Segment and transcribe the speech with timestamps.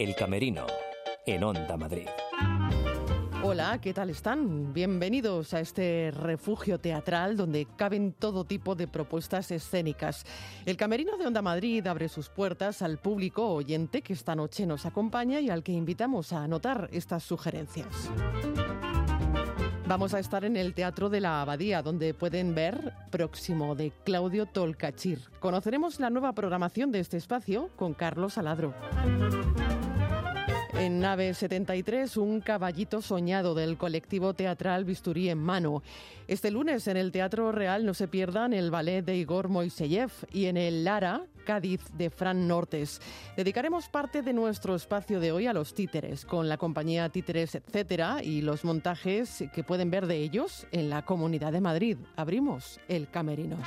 [0.00, 0.64] El Camerino,
[1.26, 2.08] en Onda Madrid.
[3.42, 4.72] Hola, ¿qué tal están?
[4.72, 10.24] Bienvenidos a este refugio teatral donde caben todo tipo de propuestas escénicas.
[10.64, 14.86] El Camerino de Onda Madrid abre sus puertas al público oyente que esta noche nos
[14.86, 18.10] acompaña y al que invitamos a anotar estas sugerencias.
[19.86, 24.46] Vamos a estar en el Teatro de la Abadía, donde pueden ver Próximo de Claudio
[24.46, 25.18] Tolcachir.
[25.40, 28.72] Conoceremos la nueva programación de este espacio con Carlos Aladro.
[30.80, 35.82] En Nave 73, un caballito soñado del colectivo teatral Bisturí en Mano.
[36.26, 40.46] Este lunes en el Teatro Real no se pierdan el ballet de Igor Moiseyev y
[40.46, 43.02] en el Lara, Cádiz de Fran Nortes.
[43.36, 48.22] Dedicaremos parte de nuestro espacio de hoy a los títeres, con la compañía Títeres Etcétera
[48.22, 51.98] y los montajes que pueden ver de ellos en la Comunidad de Madrid.
[52.16, 53.58] Abrimos el camerino.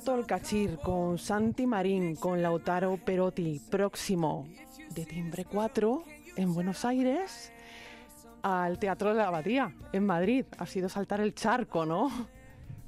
[0.00, 4.48] Claudio Tolcachir, con Santi Marín, con Lautaro Perotti, próximo
[4.94, 6.04] de Timbre 4
[6.36, 7.52] en Buenos Aires
[8.42, 10.46] al Teatro de la Abadía en Madrid.
[10.58, 12.28] Ha sido saltar el charco, ¿no?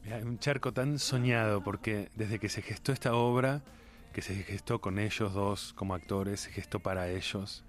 [0.05, 3.63] Mira, un charco tan soñado porque desde que se gestó esta obra,
[4.13, 7.65] que se gestó con ellos dos como actores, se gestó para ellos,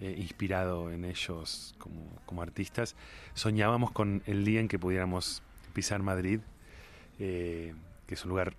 [0.00, 2.96] eh, inspirado en ellos como, como artistas,
[3.34, 6.40] soñábamos con el día en que pudiéramos pisar Madrid,
[7.18, 7.74] eh,
[8.06, 8.54] que es un lugar,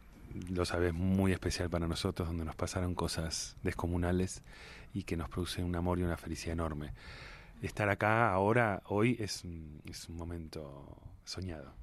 [0.50, 4.44] lo sabes, muy especial para nosotros, donde nos pasaron cosas descomunales
[4.94, 6.92] y que nos produce un amor y una felicidad enorme.
[7.62, 11.74] Estar acá ahora, hoy, es, un- es un momento soñado.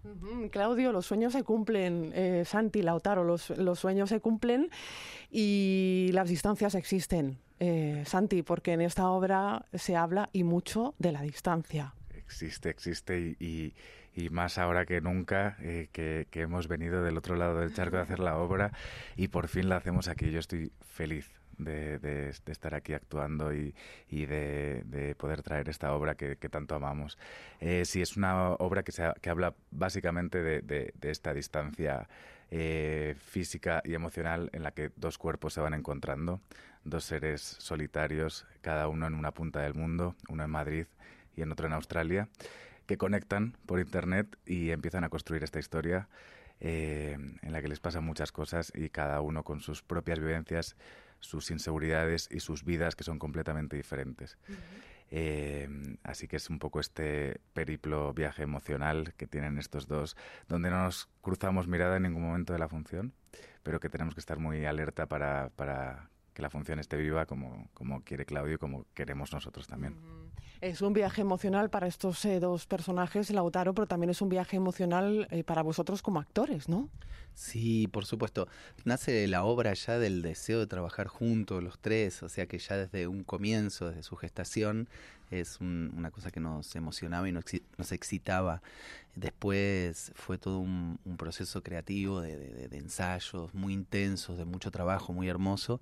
[0.51, 2.13] Claudio, los sueños se cumplen.
[2.15, 4.71] Eh, Santi, Lautaro, los, los sueños se cumplen
[5.31, 7.39] y las distancias existen.
[7.61, 11.95] Eh, Santi, porque en esta obra se habla y mucho de la distancia.
[12.15, 13.75] Existe, existe y, y-
[14.17, 17.97] y más ahora que nunca eh, que, que hemos venido del otro lado del charco
[17.97, 18.73] de hacer la obra
[19.17, 20.31] y por fin la hacemos aquí.
[20.33, 23.75] Yo estoy feliz de, de- de estar aquí actuando y,
[24.09, 27.19] y de, de poder traer esta obra que, que tanto amamos.
[27.61, 32.09] Eh, sí, es una obra que, se que habla básicamente de esta distancia
[32.51, 36.41] eh, física y emocional en la que dos cuerpos se van encontrando,
[36.85, 40.87] dos seres solitarios, cada uno en una punta del mundo, uno en Madrid
[41.37, 42.29] y en otro en Australia,
[42.87, 46.09] que conectan por internet y empiezan a construir esta historia
[46.61, 50.77] eh, en la que les pasan muchas cosas y cada uno con sus propias vivencias,
[51.21, 54.39] sus inseguridades y sus vidas que son completamente diferentes.
[55.11, 55.69] Eh,
[56.03, 60.17] así que es un poco este periplo, viaje emocional que tienen estos dos,
[60.49, 63.13] donde no nos cruzamos mirada en ningún momento de la función,
[63.63, 67.67] pero que tenemos que estar muy alerta para, para que la función esté viva como,
[67.73, 69.97] como quiere Claudio y como queremos nosotros también.
[70.61, 74.57] Es un viaje emocional para estos eh, dos personajes, Lautaro, pero también es un viaje
[74.59, 76.91] emocional eh, para vosotros como actores, ¿no?
[77.33, 78.49] Sí, por supuesto.
[78.85, 82.77] Nace la obra ya del deseo de trabajar juntos los tres, o sea que ya
[82.77, 84.89] desde un comienzo, desde su gestación,
[85.31, 87.45] es un- una cosa que nos emocionaba y nos,
[87.79, 88.63] nos excitaba.
[89.15, 94.71] Después fue todo un, un proceso creativo de- de- de ensayos muy intensos, de mucho
[94.71, 95.81] trabajo, muy hermoso.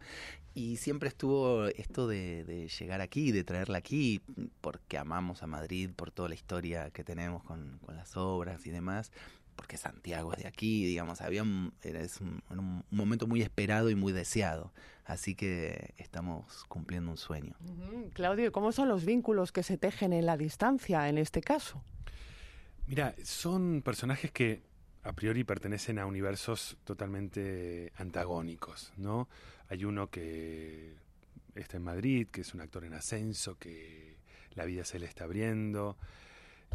[0.55, 4.23] Y siempre estuvo esto de, de llegar aquí, de traerla aquí,
[4.61, 8.71] porque amamos a Madrid, por toda la historia que tenemos con, con las obras y
[8.71, 9.11] demás
[9.55, 13.91] porque Santiago es de aquí, digamos, había un, era es un, un momento muy esperado
[13.91, 14.73] y muy deseado,
[15.05, 17.55] así que estamos cumpliendo un sueño.
[18.15, 21.83] Claudio, ¿cómo son los vínculos que se tejen en la distancia en este caso?
[22.87, 24.63] Mira, son personajes que
[25.03, 29.29] a priori pertenecen a universos totalmente antagónicos, ¿no?
[29.75, 30.95] Hay uno que
[31.57, 34.19] está en Madrid, que es un actor en ascenso, que
[34.55, 35.99] la vida se le está abriendo.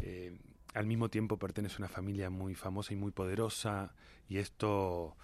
[0.02, 0.36] Eh,
[0.74, 3.94] al mismo tiempo pertenece a una familia muy famosa y muy poderosa,
[4.28, 5.16] y esto,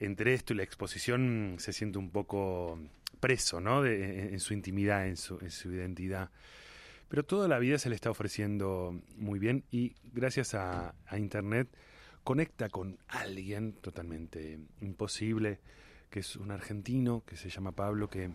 [0.00, 2.78] entre esto y la exposición, se siente un poco
[3.20, 3.86] preso, ¿no?
[3.86, 6.28] En, su intimidad, en su, en su identidad.
[7.08, 11.74] Pero toda la vida se le está ofreciendo muy bien y gracias a Internet
[12.22, 15.60] conecta con alguien totalmente imposible,
[16.14, 18.30] que es un argentino que se llama Pablo, que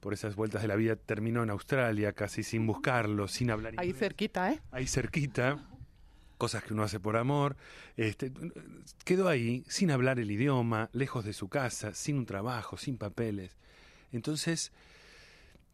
[0.00, 3.90] por esas vueltas de la vida terminó en Australia casi sin buscarlo, sin hablar Ahí
[3.90, 4.00] inglés.
[4.00, 4.60] cerquita, ¿eh?
[4.72, 5.68] ahí cerquita,
[6.36, 7.56] cosas que uno hace por amor,
[7.96, 8.32] este,
[9.04, 13.56] quedó ahí sin hablar el idioma, lejos de su casa, sin un trabajo, sin papeles.
[14.10, 14.72] Entonces,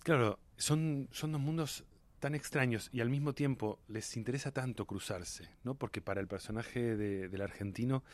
[0.02, 1.84] claro, son, son dos mundos
[2.20, 5.76] tan extraños y al mismo tiempo les interesa tanto cruzarse, ¿no?
[5.76, 8.04] Porque para el personaje de- del argentino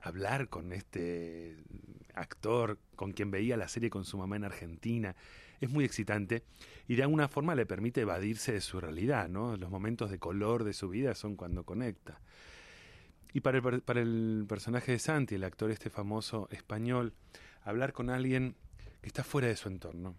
[0.00, 1.56] hablar con este
[2.14, 5.14] actor con quien veía la serie con su mamá en Argentina
[5.60, 6.42] es muy excitante
[6.88, 9.56] y de alguna forma le permite evadirse de su realidad, ¿no?
[9.56, 12.20] Los momentos de color de su vida son cuando conecta.
[13.32, 17.12] Y para el, para el personaje de Santi, el actor este famoso español,
[17.62, 18.56] hablar con alguien
[19.02, 20.16] que está fuera de su entorno,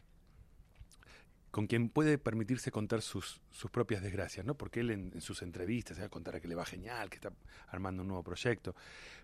[1.51, 4.55] con quien puede permitirse contar sus, sus propias desgracias, ¿no?
[4.55, 7.31] Porque él en, sus entrevistas se va a que le va genial, que está
[7.67, 8.73] armando un nuevo proyecto,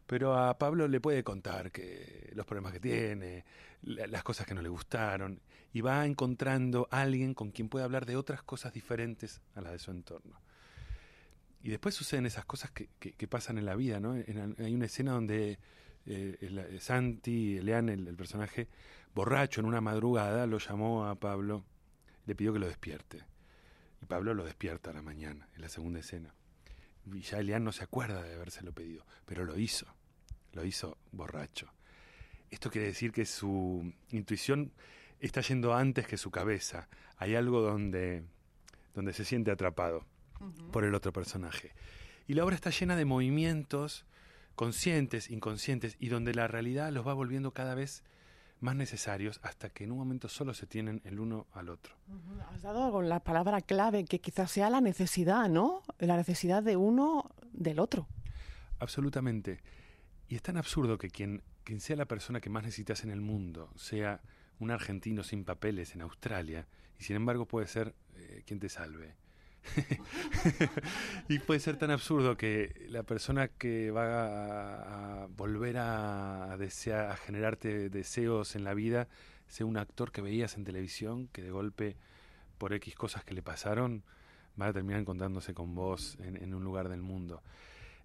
[0.05, 3.45] pero a Pablo le puede contar que los problemas que tiene,
[3.83, 5.39] la- las cosas que no le gustaron,
[5.71, 9.71] y va encontrando a alguien con quien puede hablar de otras cosas diferentes a las
[9.71, 10.41] de su entorno.
[11.63, 14.13] Y después suceden esas cosas que, que- pasan en la vida, ¿no?
[14.13, 15.59] Hay una escena donde
[16.05, 18.67] eh, el- Santi, Leán, el, el personaje,
[19.15, 21.65] borracho en una madrugada, lo llamó a Pablo,
[22.27, 23.23] le pidió que lo despierte.
[24.01, 26.35] Y Pablo lo despierta a la mañana, en la segunda escena.
[27.11, 29.87] Y ya Leán no se acuerda de habérselo pedido, pero lo hizo,
[30.53, 31.73] lo hizo borracho.
[32.51, 34.71] Esto quiere decir que su intuición
[35.19, 36.87] está yendo antes que su cabeza.
[37.17, 38.23] Hay algo donde,
[38.93, 40.05] donde se siente atrapado
[40.71, 41.73] por el otro personaje.
[42.27, 44.05] Y la obra está llena de movimientos
[44.55, 48.03] conscientes, inconscientes, y donde la realidad los va volviendo cada vez
[48.59, 51.95] más necesarios hasta que en un momento solo se tienen el uno al otro.
[52.53, 55.83] Has dado con la palabra clave que quizás sea la necesidad, ¿no?
[55.99, 58.07] La necesidad de uno del otro.
[58.79, 59.61] Absolutamente.
[60.27, 63.21] Y es tan absurdo que quien, quien sea la persona que más necesitas en el
[63.21, 64.21] mundo sea
[64.59, 66.67] un argentino sin papeles en Australia,
[66.99, 69.15] y sin embargo puede ser eh, quien te salve.
[71.29, 77.89] y puede ser tan absurdo que la persona que va a, volver a, a generarte
[77.89, 79.07] deseos en la vida
[79.47, 81.95] sea un actor que veías en televisión que de golpe
[82.57, 84.03] por X cosas que le pasaron
[84.59, 87.43] va a terminar encontrándose con vos en, un lugar del mundo.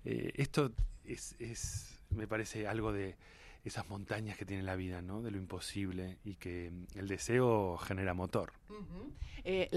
[0.04, 0.72] Eh, esto
[1.04, 3.16] es, es, me parece, algo de
[3.64, 5.22] esas montañas que tiene la vida, ¿no?
[5.22, 8.52] De lo imposible y que mm, el deseo genera motor.
[9.44, 9.70] Eh,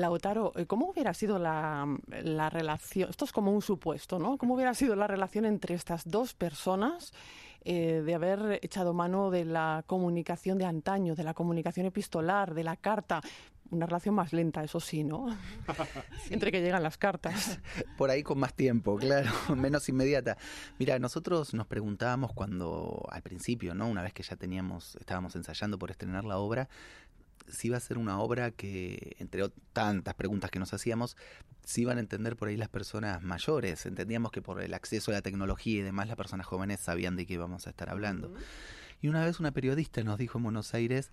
[0.68, 3.10] ¿cómo hubiera sido la, la relación?
[3.10, 4.38] Esto es como un supuesto, ¿no?
[4.38, 7.14] ¿Cómo hubiera sido la relación entre estas dos personas
[7.64, 12.64] eh, de haber echado mano de la comunicación de antaño, de la comunicación epistolar, de
[12.64, 13.22] la carta?
[13.72, 15.28] Una relación más lenta, eso sí, ¿no?
[16.30, 17.60] Entre que llegan las cartas.
[17.98, 20.38] Por ahí con más tiempo, claro, menos inmediata.
[20.78, 23.88] Mira, nosotros nos preguntábamos cuando, al principio, ¿no?
[23.88, 26.70] Una vez que ya teníamos, estábamos ensayando por estrenar la obra,
[27.48, 31.16] si iba a ser una obra que, entre tantas preguntas que nos hacíamos,
[31.64, 33.86] si iban a entender por ahí las personas mayores.
[33.86, 37.26] Entendíamos que por el acceso a la tecnología y demás, las personas jóvenes sabían de
[37.26, 38.34] qué íbamos a estar hablando.
[39.02, 41.12] Y una vez una periodista nos dijo en Buenos Aires,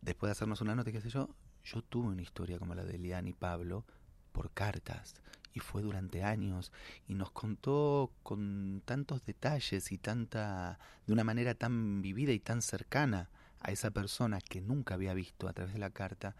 [0.00, 1.28] después de hacernos una nota, qué sé yo,
[1.64, 3.84] yo tuve una historia como la de Lian y Pablo
[4.32, 5.14] por cartas.
[5.52, 6.72] Y fue durante años.
[7.06, 10.78] Y nos contó con tantos detalles y tanta.
[11.06, 13.30] de una manera tan vivida y tan cercana
[13.60, 16.34] a esa persona que nunca había visto a través de la carta,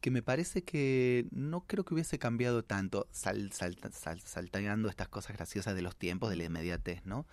[0.00, 5.08] que me parece que no creo que hubiese cambiado tanto, sal, sal, sal- saltando estas
[5.08, 7.26] cosas graciosas de los tiempos, de la inmediatez, ¿no?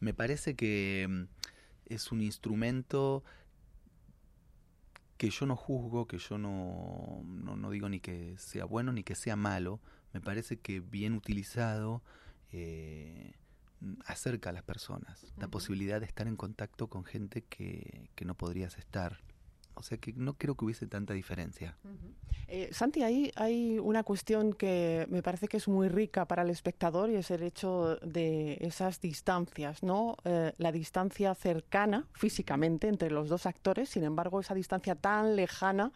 [0.00, 1.22] Me parece que mm,
[1.86, 3.24] es un instrumento
[5.18, 9.02] que yo no juzgo, que yo no, no, no digo ni que sea bueno ni
[9.02, 9.80] que sea malo,
[10.12, 12.02] me parece que bien utilizado
[12.52, 13.34] eh,
[14.06, 18.34] acerca a las personas, la posibilidad de estar en contacto con gente que, que no
[18.34, 19.20] podrías estar.
[19.78, 21.76] O sea que no creo que hubiese tanta diferencia.
[22.48, 26.50] Eh, Santi, ahí hay una cuestión que me parece que es muy rica para el
[26.50, 30.16] espectador y es el hecho de esas distancias, ¿no?
[30.24, 35.92] Eh, la distancia cercana físicamente entre los dos actores, sin embargo, esa distancia tan lejana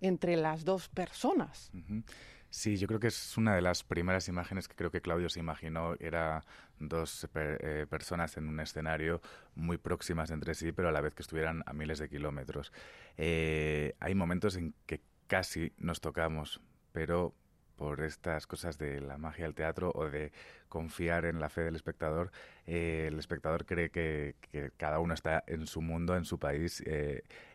[0.00, 1.70] entre las dos personas.
[1.72, 2.02] Ujú.
[2.50, 5.40] Sí, yo creo que es una de las primeras imágenes que creo que Claudio se
[5.40, 5.94] imaginó.
[6.00, 6.44] Era
[6.78, 9.20] dos eh, personas en un escenario
[9.54, 12.72] muy próximas entre sí, pero a la vez que estuvieran a miles de kilómetros.
[13.18, 16.60] Eh, hay momentos en que casi nos tocamos,
[16.92, 17.34] pero
[17.76, 20.32] por estas cosas de la magia del teatro o de
[20.70, 22.32] confiar en la fe del espectador,
[22.66, 24.34] eh, el espectador cree que,
[24.78, 26.82] cada uno está en su mundo, en su país,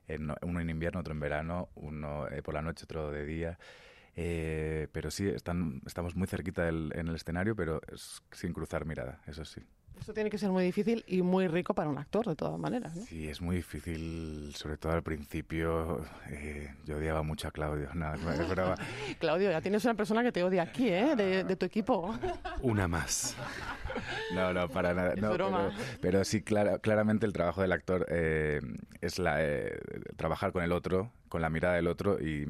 [0.07, 3.57] en- uno en invierno, otro en verano, uno por la noche, otro de día.
[4.15, 8.85] Eh, pero sí, están, estamos muy cerquita del, en el escenario, pero es sin cruzar
[8.85, 9.61] mirada, eso sí.
[9.99, 12.95] Eso tiene que ser muy difícil y muy rico para un actor, de todas maneras.
[12.95, 13.05] ¿no?
[13.05, 16.03] Sí, es muy difícil, sobre todo al principio.
[16.29, 18.75] eh, yo odiaba mucho a Claudio, no, es broma.
[19.19, 21.15] Claudio, ya tienes una persona que te odia aquí, ¿eh?
[21.15, 22.15] De, de tu equipo.
[22.61, 23.35] Una más.
[24.33, 25.13] No, no, para nada.
[25.15, 25.69] Es no, broma.
[25.75, 28.61] Pero, pero sí, clara- claramente el trabajo del actor eh,
[29.01, 29.77] es la, eh,
[30.15, 32.45] trabajar con el otro, con la mirada del otro y,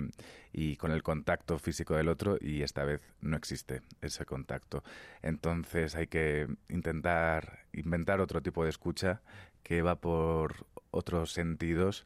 [0.53, 4.83] y, con el contacto físico del otro y esta vez no existe ese contacto.
[5.21, 9.21] Entonces hay que intentar inventar otro tipo de escucha
[9.63, 12.05] que va por otros sentidos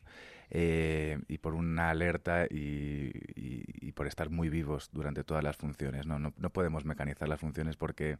[0.51, 3.11] eh, y por una alerta y,
[3.93, 6.05] por estar muy vivos durante todas las funciones.
[6.05, 6.19] ¿no?
[6.19, 8.17] No, podemos mecanizar las funciones porque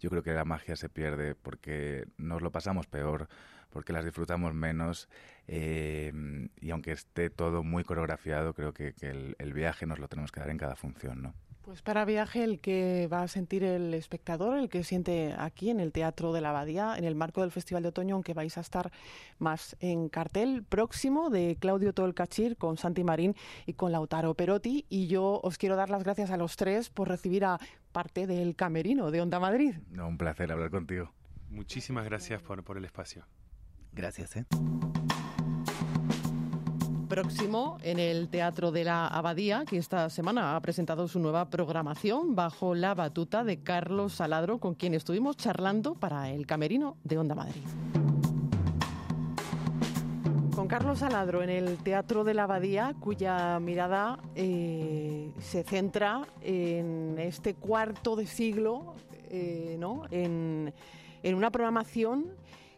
[0.00, 3.28] yo creo que la magia se pierde, porque nos lo pasamos peor,
[3.70, 5.08] porque las disfrutamos menos
[5.46, 6.12] eh,
[6.60, 10.40] y aunque esté todo muy coreografiado, creo que, el, el, viaje nos lo tenemos que
[10.40, 11.22] dar en cada función.
[11.22, 11.34] ¿no?
[11.64, 15.80] Pues para viaje el que va a sentir el espectador, el que siente aquí en
[15.80, 18.60] el Teatro de la Abadía, en el marco del Festival de Otoño, aunque vais a
[18.60, 18.92] estar
[19.38, 23.34] más en cartel próximo de Claudio Tolcachir con Santi Marín
[23.64, 24.84] y con Lautaro Perotti.
[24.90, 27.58] Y yo os quiero dar las gracias a los tres por recibir a
[27.92, 29.76] parte del camerino de Onda Madrid.
[29.90, 31.12] No, un placer hablar contigo.
[31.48, 33.24] Muchísimas gracias por, por el espacio.
[33.94, 34.44] Gracias, ¿eh?
[37.06, 42.34] Próximo en el Teatro de la Abadía, que esta semana ha presentado su nueva programación
[42.34, 47.34] bajo la batuta de Carlos Saladro, con quien estuvimos charlando para el Camerino de Onda
[47.34, 47.62] Madrid.
[50.54, 57.16] Con Carlos Saladro en el Teatro de la Abadía, cuya mirada eh, se centra en
[57.18, 58.94] este cuarto de siglo,
[59.30, 60.02] eh, ¿no?
[60.10, 60.72] en,
[61.22, 62.26] en una programación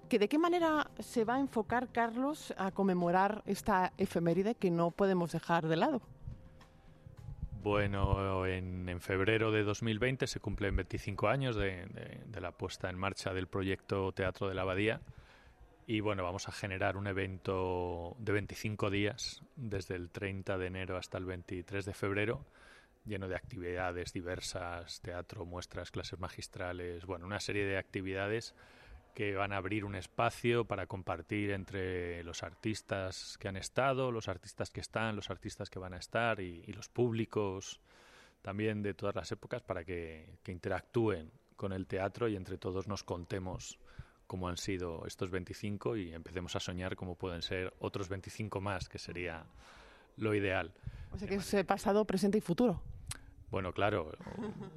[0.08, 5.32] ¿De qué manera se va a enfocar, Carlos, a conmemorar esta efeméride que no podemos
[5.32, 6.00] dejar de lado?
[7.62, 11.88] Bueno, en, febrero de 2020 se cumplen 25 años de,
[12.40, 15.00] la puesta en marcha del proyecto Teatro de la Abadía.
[15.88, 20.96] Y bueno, vamos a generar un evento de 25 días, desde el 30 de enero
[20.96, 22.44] hasta el 23 de febrero,
[23.04, 28.54] lleno de actividades diversas, teatro, muestras, clases magistrales, bueno, una serie de actividades
[29.16, 34.28] que van a abrir un espacio para compartir entre los artistas que han estado, los
[34.28, 37.80] artistas que están, los artistas que van a estar y, los públicos
[38.42, 43.04] también de todas las épocas para que, interactúen con el teatro y entre todos nos
[43.04, 43.78] contemos
[44.26, 48.86] cómo han sido estos 25 y empecemos a soñar cómo pueden ser otros 25 más,
[48.86, 49.46] que sería
[50.18, 50.74] lo ideal.
[51.12, 52.82] O sea que es pasado, presente y futuro.
[53.48, 54.12] Bueno, claro,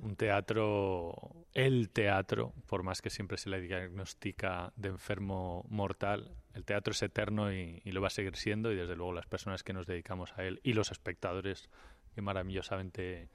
[0.02, 1.14] un teatro,
[1.54, 7.02] el teatro, por más que siempre se le diagnostica de enfermo mortal, el teatro es
[7.02, 10.34] eterno y, lo va a seguir siendo y desde luego las personas que nos dedicamos
[10.38, 11.70] a él y los espectadores
[12.14, 13.30] que maravillosamente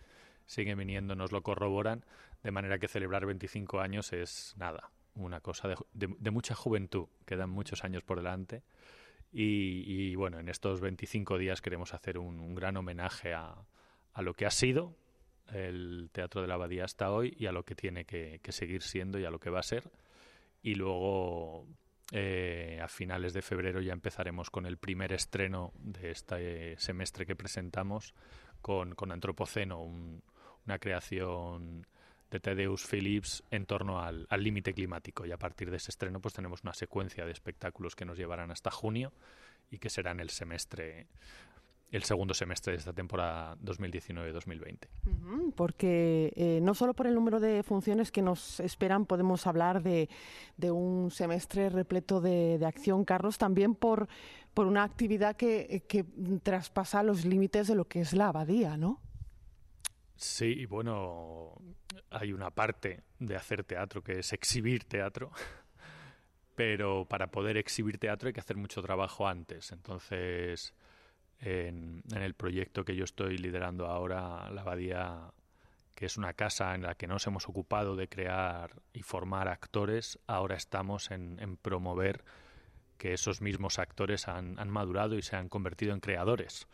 [0.47, 2.05] siguen viniendo nos lo corroboran,
[2.45, 7.83] de manera que celebrar 25 años es nada, una cosa de, mucha juventud, quedan muchos
[7.83, 8.63] años por delante.
[9.37, 13.57] Y, bueno, en estos 25 días queremos hacer un, gran homenaje a,
[14.13, 14.95] a lo que ha sido,
[15.53, 19.19] el Teatro de la Abadía hasta hoy y a lo que tiene que, seguir siendo
[19.19, 19.91] y a lo que va a ser.
[20.63, 21.67] Y luego,
[22.13, 27.37] eh, a finales de febrero, ya empezaremos con el primer estreno de este semestre que
[27.37, 28.15] presentamos
[28.61, 31.87] con, con Antropoceno, una creación
[32.31, 35.25] de Tedeus Phillips en torno al límite climático.
[35.27, 38.51] Y a partir de ese estreno, pues tenemos una secuencia de espectáculos que nos llevarán
[38.51, 39.13] hasta junio
[39.71, 41.07] y que serán el semestre
[41.95, 45.53] el segundo semestre de esta temporada 2019-2020.
[45.55, 50.09] porque eh, no solo por el número de funciones que nos esperan podemos hablar de,
[50.71, 54.09] un semestre repleto de, acción, Carlos, también por,
[54.55, 56.05] por una actividad que, que
[56.43, 59.01] traspasa los límites de lo que es la abadía, ¿no?
[60.17, 61.61] Sí, y bueno,
[62.11, 65.31] hay una parte de hacer teatro que es exhibir teatro,
[66.57, 69.71] pero para poder exhibir teatro hay que hacer mucho trabajo antes.
[69.71, 70.75] Entonces,
[71.45, 75.33] en, el proyecto que yo estoy liderando ahora, la Abadía,
[75.95, 80.19] que es una casa en la que nos hemos ocupado de crear y formar actores,
[80.27, 82.25] ahora estamos en, promover
[82.97, 86.67] que esos mismos actores han, madurado y se han convertido en creadores.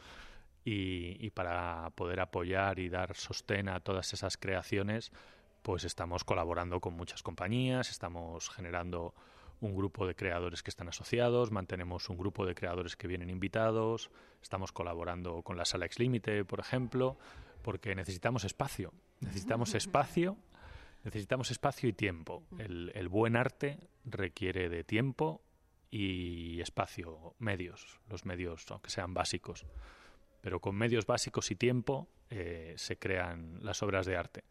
[0.64, 5.10] Y, para poder apoyar y dar sostén a todas esas creaciones,
[5.62, 9.14] pues estamos colaborando con muchas compañías, estamos generando
[9.60, 14.10] un grupo de creadores que están asociados, mantenemos un grupo de creadores que vienen invitados,
[14.42, 17.18] estamos colaborando con la sala Ex Límite, por ejemplo,
[17.62, 20.36] porque necesitamos espacio, necesitamos espacio,
[21.04, 22.42] necesitamos espacio y tiempo.
[22.58, 25.42] El, el buen arte requiere de tiempo
[25.90, 29.66] y espacio, medios, los medios, aunque sean básicos.
[30.40, 34.44] Pero con medios básicos y tiempo eh, se crean las obras de arte.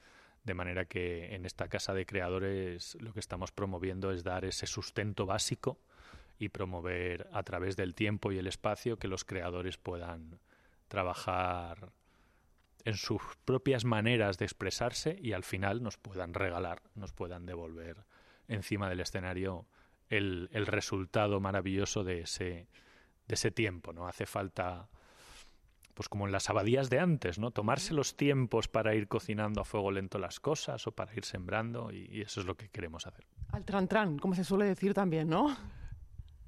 [0.49, 4.65] De manera que en esta casa de creadores lo que estamos promoviendo es dar ese
[4.65, 5.77] sustento básico
[6.39, 10.39] y promover a través del tiempo y el espacio que los creadores puedan
[10.87, 11.91] trabajar
[12.83, 17.97] en sus propias maneras de expresarse y al final nos puedan regalar, nos puedan devolver
[18.47, 19.67] encima del escenario
[20.09, 22.65] el, el resultado maravilloso de ese,
[23.27, 23.93] de ese tiempo.
[23.93, 24.07] ¿no?
[24.07, 24.89] Hace falta
[25.99, 27.51] pues como en las abadías de antes, ¿no?
[27.51, 31.91] Tomarse los tiempos para ir cocinando a fuego lento las cosas o para ir sembrando
[31.91, 33.25] y, y eso es lo que queremos hacer.
[33.51, 35.53] Al tran tran, como se suele decir también, ¿no?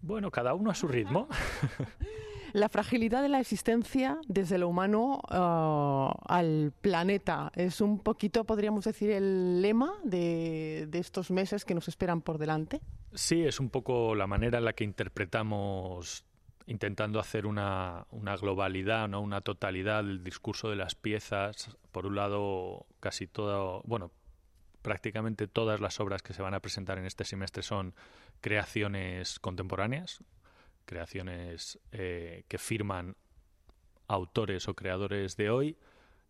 [0.01, 1.27] Bueno, cada uno a su ritmo.
[2.53, 8.85] La fragilidad de la existencia desde lo humano uh, al planeta es un poquito, podríamos
[8.85, 12.79] decir, el lema de, de, estos meses que nos esperan por delante.
[13.13, 16.25] Sí, es un poco la manera en la que interpretamos,
[16.71, 19.19] intentando hacer una, una globalidad, ¿no?
[19.19, 21.77] una totalidad del discurso de las piezas.
[21.91, 24.11] Por un lado, casi todo, bueno,
[24.81, 27.93] prácticamente todas las obras que se van a presentar en este semestre son
[28.39, 30.23] creaciones contemporáneas,
[30.85, 33.17] creaciones eh, que firman
[34.07, 35.77] autores o creadores de hoy.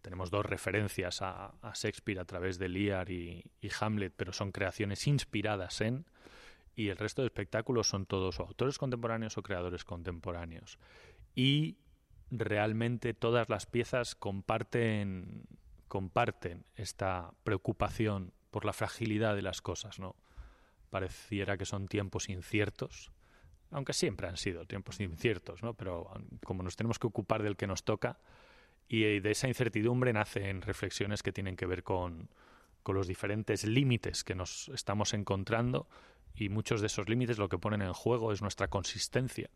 [0.01, 3.43] Tenemos dos referencias a, Shakespeare a través de Lear y,
[3.79, 6.05] Hamlet, pero son creaciones inspiradas en.
[6.75, 10.80] Y el resto de espectáculos son todos autores contemporáneos o creadores contemporáneos.
[11.36, 11.78] Y
[12.32, 15.44] realmente todas las piezas comparten,
[15.88, 20.16] comparten esta preocupación por la fragilidad de las cosas, ¿no?
[20.90, 23.12] Pareciera que son tiempos inciertos,
[23.70, 25.74] aunque siempre han sido tiempos inciertos, ¿no?
[25.74, 26.12] Pero
[26.44, 28.20] como nos tenemos que ocupar del que nos toca,
[28.88, 32.30] y de esa incertidumbre nacen reflexiones que tienen que ver con,
[32.84, 35.88] con los diferentes límites que nos estamos encontrando,
[36.36, 39.50] y muchos de esos límites lo que ponen en juego es nuestra consistencia,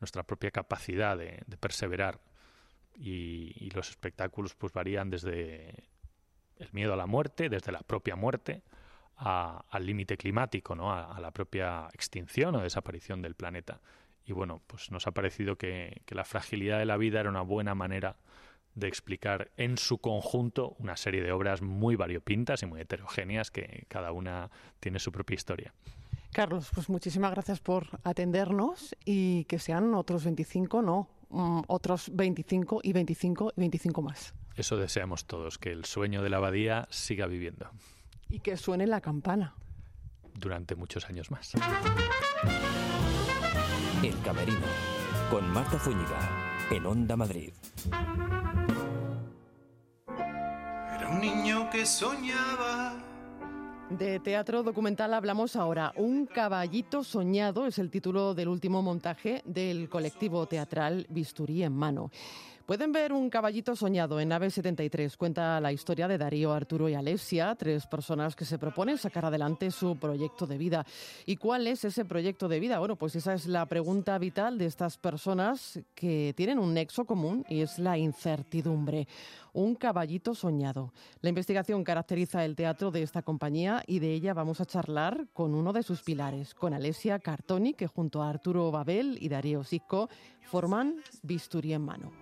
[0.00, 2.20] nuestra propia capacidad de, perseverar.
[2.94, 5.88] Y, y los espectáculos pues varían desde
[6.56, 8.62] el miedo a la muerte, desde la propia muerte,
[9.20, 10.92] a, al límite climático, ¿no?
[10.92, 13.80] A, la propia extinción o desaparición del planeta.
[14.24, 17.74] Y bueno, pues nos ha parecido que, la fragilidad de la vida era una buena
[17.74, 18.16] manera
[18.74, 23.84] de explicar en su conjunto una serie de obras muy variopintas y muy heterogéneas que
[23.88, 25.74] cada una tiene su propia historia.
[26.32, 32.80] Carlos, pues muchísimas gracias por atendernos y que sean otros 25, no, um, otros 25
[32.82, 34.34] y 25 y 25 más.
[34.54, 37.70] Eso deseamos todos, que el sueño de la abadía siga viviendo.
[38.28, 39.54] Y que suene la campana.
[40.34, 41.52] Durante muchos años más.
[44.02, 44.66] El Camerino,
[45.30, 47.52] con Marta Zúñiga, en Onda Madrid.
[50.08, 53.09] Era un niño que soñaba.
[53.90, 55.92] De teatro documental hablamos ahora.
[55.96, 62.12] Un caballito soñado es el título del último montaje del colectivo teatral Bisturí en mano.
[62.70, 65.16] Pueden ver un caballito soñado en Nave 73.
[65.16, 69.72] Cuenta la historia de Darío, Arturo y Alesia, tres personas que se proponen sacar adelante
[69.72, 70.86] su proyecto de vida.
[71.26, 72.78] ¿Y cuál es ese proyecto de vida?
[72.78, 77.44] Bueno, pues esa es la pregunta vital de estas personas que tienen un nexo común
[77.48, 79.08] y es la incertidumbre.
[79.52, 80.92] Un caballito soñado.
[81.22, 85.56] La investigación caracteriza el teatro de esta compañía y de ella vamos a charlar con
[85.56, 90.08] uno de sus pilares, con Alesia Cartoni, que junto a Arturo Babel y Darío Sisco
[90.42, 92.19] forman Bisturí en mano.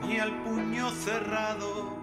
[0.00, 1.96] Tenía el puño cerrado.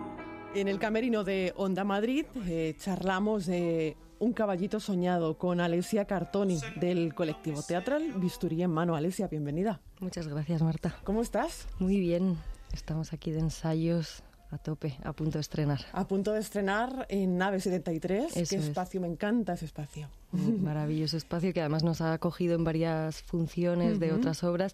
[0.55, 6.59] En el camerino de Onda Madrid eh, charlamos de un caballito soñado con Alesia Cartoni
[6.77, 8.95] del colectivo teatral Bisturí en mano.
[8.95, 9.81] Alesia, bienvenida.
[9.99, 10.95] Muchas gracias, Marta.
[11.03, 11.67] ¿Cómo estás?
[11.79, 12.37] Muy bien.
[12.71, 15.81] Estamos aquí de ensayos a tope, a punto de estrenar.
[15.91, 18.37] A punto de estrenar en Nave 73.
[18.37, 18.63] Eso Qué es.
[18.67, 20.09] espacio, me encanta ese espacio.
[20.31, 24.73] Maravilloso espacio que además nos ha acogido en varias funciones de otras obras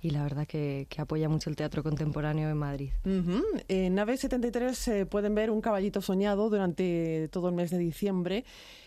[0.00, 2.90] y la verdad que, que apoya mucho el teatro contemporáneo en Madrid.
[3.04, 3.42] Ujú.
[3.68, 8.44] En Nave 73 eh, pueden ver un caballito soñado durante todo el mes de diciembre.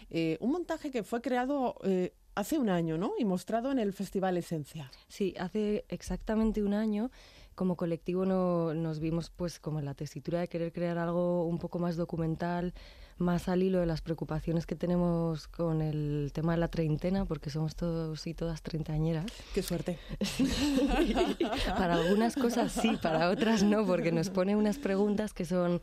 [0.10, 3.14] Eh, un montaje que fue creado eh, hace un año, ¿no?
[3.18, 4.92] Y mostrado en el Festival Esencia.
[5.08, 7.12] Sí, hace exactamente un año
[7.56, 11.58] como colectivo no, nos vimos pues como en la tesitura de querer crear algo un
[11.60, 12.74] poco más documental,
[13.22, 17.50] más al hilo de las preocupaciones que tenemos con el tema de la treintena, porque
[17.50, 19.26] somos todos y todas treintañeras.
[19.54, 19.98] Qué suerte.
[21.78, 25.82] para algunas cosas sí, para otras no, porque nos pone unas preguntas que son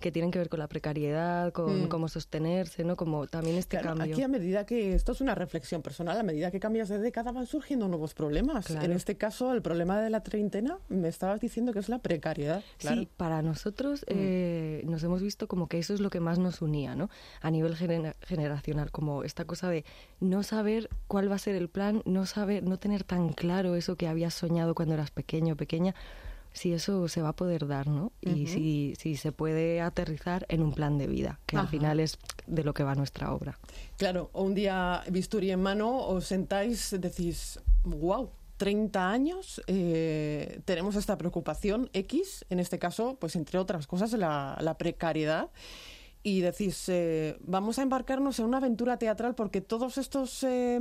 [0.00, 1.88] que tienen que ver con la precariedad, con Mm.
[1.88, 2.96] cómo sostenerse, ¿no?
[2.96, 4.14] Como también este Claro, cambio.
[4.14, 7.32] aquí a medida que esto es una reflexión personal, a medida que cambias de década
[7.32, 8.64] van surgiendo nuevos problemas.
[8.66, 8.86] Claro.
[8.86, 12.64] En este caso, el problema de la treintena, me estabas diciendo que es la precariedad.
[12.78, 13.02] Claro.
[13.02, 14.12] Sí, para nosotros Mm.
[14.16, 17.08] eh, nos hemos visto como que eso es lo que más nos unía, ¿no?
[17.40, 19.84] A nivel genera- generacional, como esta cosa de
[20.20, 23.96] no saber cuál va a ser el plan, no saber, no tener tan claro eso
[23.96, 25.94] que habías soñado cuando eras pequeño o pequeña,
[26.52, 28.10] si eso se va a poder dar, ¿no?
[28.20, 32.18] Y si, si se puede aterrizar en un plan de vida, que al final es
[32.48, 33.56] de lo que va nuestra obra.
[33.96, 41.16] Claro, un día bisturí en mano, os sentáis, decís, wow, 30 años, eh, tenemos esta
[41.16, 45.50] preocupación X, en este caso, pues entre otras cosas, la, la precariedad.
[46.22, 50.78] Y decís, eh, vamos a embarcarnos en una aventura teatral porque todos estos, eh,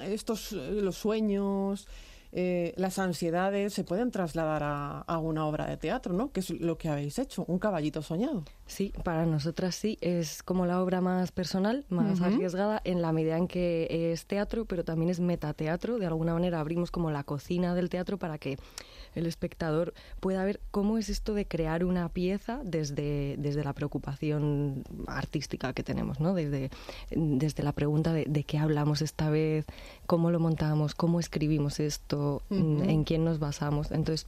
[0.00, 1.86] estos los sueños,
[2.30, 6.30] eh, las ansiedades se pueden trasladar a, a, una obra de teatro, ¿no?
[6.30, 8.44] Que es lo que habéis hecho, un caballito soñado.
[8.66, 13.38] Sí, para nosotras sí, es como la obra más personal, más arriesgada, en la medida
[13.38, 15.98] en que es teatro, pero también es metateatro.
[15.98, 18.58] De alguna manera abrimos como la cocina del teatro para que
[19.18, 24.84] el espectador pueda ver cómo es esto de crear una pieza desde, desde la preocupación
[25.06, 26.34] artística que tenemos, ¿no?
[26.34, 26.70] Desde,
[27.10, 29.66] desde la pregunta de, de qué hablamos esta vez,
[30.06, 33.90] cómo lo montamos, cómo escribimos esto, en quién nos basamos.
[33.90, 34.26] Entonces,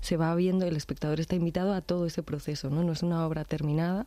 [0.00, 2.84] se va viendo, el espectador está invitado a todo ese proceso, ¿no?
[2.84, 4.06] No es una obra terminada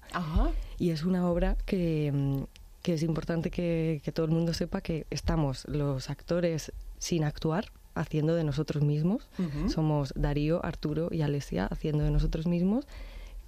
[0.78, 2.46] y es una obra que,
[2.82, 7.66] que es importante que, que, todo el mundo sepa que estamos los actores sin actuar,
[8.00, 9.30] haciendo de nosotros mismos.
[9.68, 12.88] Somos Darío, Arturo y Alesia haciendo de nosotros mismos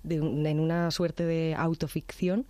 [0.09, 2.45] en una suerte de autoficción.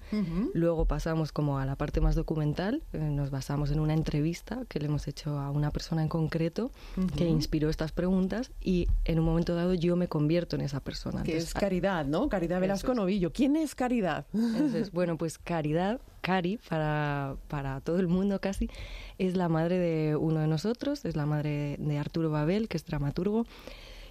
[0.54, 4.80] Luego pasamos como a la parte más documental, eh, nos basamos en una entrevista que
[4.80, 6.72] le hemos hecho a una persona en concreto
[7.16, 11.24] que inspiró estas preguntas y en un momento dado yo me convierto en esa persona.
[11.24, 12.30] Que es Caridad, ¿no?
[12.30, 13.32] Caridad Velasco Novillo.
[13.32, 14.26] ¿Quién es Caridad?
[14.34, 18.70] Entonces, bueno, pues Caridad, Cari, para, para todo el mundo casi,
[19.18, 22.86] es la madre de uno de nosotros, es la madre de Arturo Babel, que es
[22.86, 23.46] dramaturgo,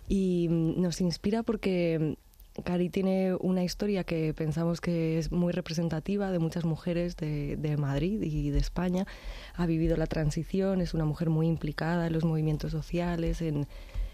[0.09, 2.17] y mm, nos inspira porque
[2.63, 8.23] Cari tiene una historia que pensamos que es muy representativa de muchas mujeres de, Madrid
[8.23, 9.07] y de España.
[9.55, 13.67] Ha vivido la transición, es una mujer muy implicada en los movimientos sociales, en,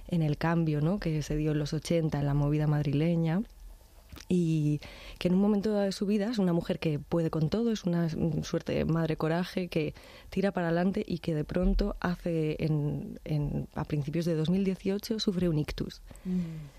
[0.09, 0.99] el cambio ¿no?
[0.99, 3.43] que se dio en los 80 en la movida madrileña
[4.29, 4.81] y
[5.19, 7.85] que en un momento de su vida es una mujer que puede con todo, es
[7.85, 8.09] una
[8.43, 9.95] suerte de madre coraje que
[10.31, 15.59] tira para adelante y que de pronto hace en, a principios de 2018 sufre un
[15.59, 16.03] ictus.
[16.25, 16.77] Mm.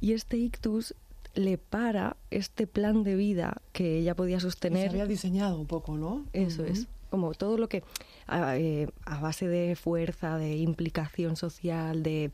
[0.00, 0.94] Y este ictus
[1.34, 4.84] le para este plan de vida que ella podía sostener.
[4.84, 6.24] se había diseñado un poco, ¿no?
[6.32, 6.88] Eso es.
[7.10, 7.82] Como todo lo que
[8.28, 12.30] eh, a, base de fuerza, de implicación social, de,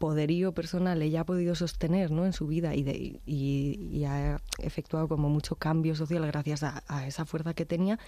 [0.00, 2.26] poderío personal, ella ha podido sostener ¿no?
[2.26, 7.06] en su vida y, de, y, ha efectuado como mucho cambio social gracias a, a,
[7.06, 8.00] esa fuerza que tenía.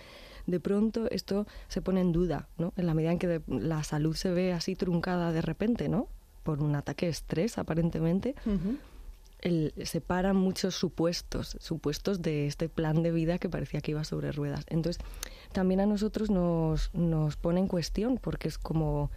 [0.47, 2.73] De pronto esto se pone en duda, ¿no?
[2.77, 6.09] En la medida en que la salud se ve así truncada de repente, ¿no?
[6.43, 8.35] Por un ataque de estrés, aparentemente
[9.45, 14.33] el, separan muchos supuestos, supuestos de este plan de vida que parecía que iba sobre
[14.33, 14.65] ruedas.
[14.69, 15.03] Entonces,
[15.53, 19.11] también a nosotros nos, nos pone en cuestión, porque es como,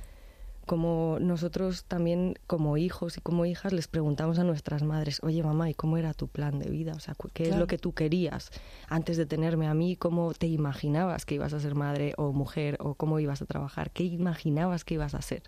[0.66, 5.70] como nosotros también como hijos y como hijas les preguntamos a nuestras madres, oye mamá,
[5.70, 6.94] ¿y cómo era tu plan de vida?
[6.94, 8.52] O sea, ¿qué es lo que tú querías
[8.90, 9.96] antes de tenerme a mí?
[9.96, 13.92] ¿Cómo te imaginabas que ibas a ser madre o mujer o cómo ibas a trabajar?
[13.92, 15.44] ¿Qué imaginabas que ibas a ser?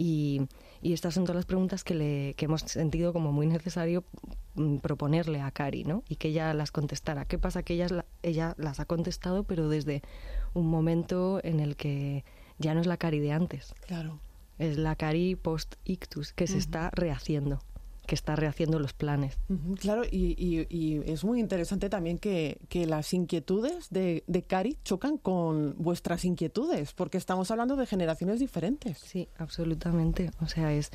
[0.00, 0.42] Y,
[0.80, 4.04] y estas son todas las preguntas que, le, que hemos sentido como muy necesario
[4.54, 6.04] mm, proponerle a Cari, ¿no?
[6.08, 7.24] Y que ella las contestara.
[7.24, 7.64] ¿Qué pasa?
[7.64, 10.02] Que ella, ella las ha contestado, pero desde
[10.54, 12.24] un momento en el que
[12.58, 13.74] ya no es la Cari de antes.
[13.88, 14.20] Claro.
[14.60, 17.58] Es la Cari post-ictus, que se está rehaciendo
[18.08, 19.38] que está rehaciendo los planes.
[19.78, 20.66] claro, y,
[21.06, 27.18] es muy interesante también que, las inquietudes de, de, Cari chocan con vuestras inquietudes, porque
[27.18, 28.98] estamos hablando de generaciones diferentes.
[28.98, 30.30] Sí, absolutamente.
[30.40, 30.90] O sea, es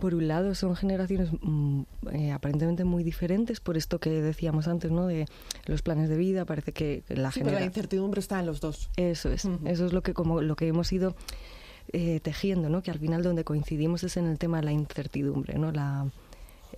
[0.00, 4.90] por un lado son generaciones mm, eh, aparentemente muy diferentes por esto que decíamos antes,
[4.90, 5.06] ¿no?
[5.06, 5.26] De
[5.66, 6.46] los planes de vida.
[6.46, 8.88] Parece que la sí, la incertidumbre está en los dos.
[8.96, 9.44] Eso es.
[9.66, 11.14] Eso es lo que como lo que hemos ido
[11.92, 12.82] eh, tejiendo, ¿no?
[12.82, 15.70] Que al final donde coincidimos es en el tema de la incertidumbre, ¿no?
[15.70, 16.10] La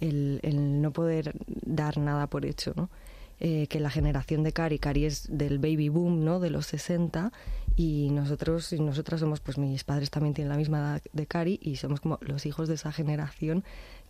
[0.01, 0.41] el,
[0.81, 2.91] no poder dar nada por hecho, ¿no?
[3.39, 6.41] Eh, que la generación de Cari, Cari es del baby boom, ¿no?
[6.41, 7.33] De los 60
[7.77, 11.59] y nosotros y nosotras somos, pues mis padres también tienen la misma edad de Cari
[11.61, 13.63] y somos como los hijos de esa generación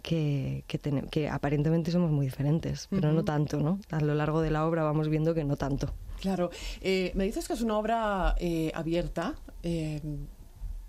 [0.02, 0.78] que, que,
[1.10, 3.80] que aparentemente somos muy diferentes, pero no tanto, ¿no?
[3.90, 5.92] A lo largo de la obra vamos viendo que no tanto.
[6.20, 6.50] Claro.
[6.80, 9.34] Eh, me dices que es una obra eh, abierta.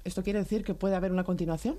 [0.07, 1.75] ¿Esto quiere decir que puede haber una continuación?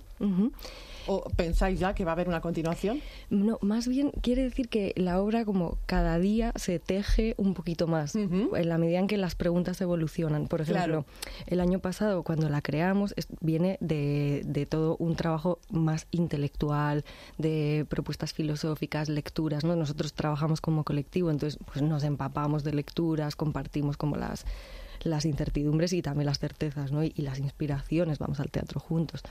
[1.09, 3.01] ¿O pensáis ya que va a haber una continuación?
[3.31, 7.87] No, más bien quiere decir que la obra como cada día se teje un poquito
[7.87, 10.47] más, en la medida en que las preguntas evolucionan.
[10.49, 11.05] Por ejemplo,
[11.47, 17.05] el año pasado cuando la creamos viene de, de, todo un trabajo más intelectual,
[17.39, 19.77] de propuestas filosóficas, lecturas, ¿no?
[19.77, 24.45] Nosotros trabajamos como colectivo, entonces pues nos empapamos de lecturas, compartimos como las
[25.03, 27.05] las incertidumbres y también las certezas, ¿no?
[27.05, 29.23] Y, las inspiraciones, vamos al teatro juntos.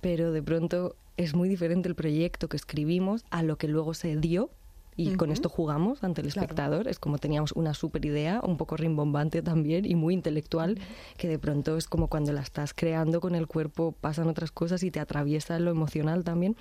[0.00, 4.16] Pero de pronto es muy diferente el proyecto que escribimos a lo que luego se
[4.16, 4.50] dio
[4.96, 6.88] y con esto jugamos ante el espectador.
[6.88, 10.78] Es como teníamos una super idea, un poco rimbombante también y muy intelectual,
[11.16, 14.82] que de pronto es como cuando la estás creando con el cuerpo pasan otras cosas
[14.82, 16.56] y te atraviesa lo emocional también.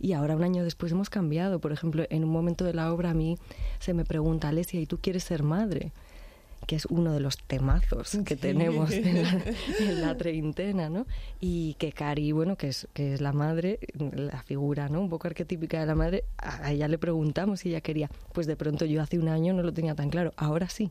[0.00, 1.60] Y ahora, un año después, hemos cambiado.
[1.60, 3.38] Por ejemplo, en un momento de la obra a mí
[3.78, 5.92] se me pregunta, Alesia, ¿y tú quieres ser madre?
[6.66, 11.06] Que es uno de los temazos que tenemos en la, treintena, ¿no?
[11.40, 15.00] Y que Cari, bueno, que es, que es la madre, la figura, ¿no?
[15.00, 18.10] Un poco arquetípica de la madre, a ella le preguntamos si ella quería.
[18.32, 20.90] Pues de pronto yo hace un año no lo tenía tan claro, ahora sí.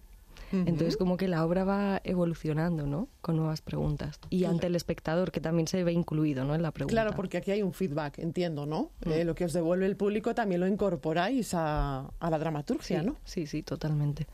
[0.52, 3.08] Entonces como que la obra va evolucionando, ¿no?
[3.22, 4.20] Con nuevas preguntas.
[4.30, 6.56] Y ante el espectador, que también se ve incluido, ¿no?
[6.56, 6.94] En la pregunta.
[6.94, 8.92] Claro, porque aquí hay un feedback, entiendo, ¿no?
[9.06, 9.12] Mm.
[9.12, 13.18] Eh, lo que os devuelve el público también lo incorporáis a, la dramaturgia, ¿no?
[13.24, 14.28] Sí, sí, totalmente.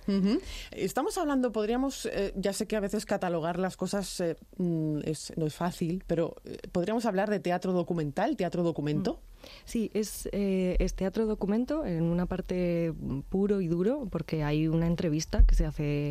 [0.72, 5.00] Estamos hablando, podríamos, eh, ya sé que a veces catalogar las cosas eh, mm,
[5.38, 6.36] no es fácil, pero
[6.72, 9.14] podríamos hablar de teatro documental, teatro documento.
[9.14, 9.30] Mm.
[9.66, 12.94] Sí, es, eh, es, teatro documento en una parte
[13.30, 16.09] puro y duro, porque hay una entrevista que se hace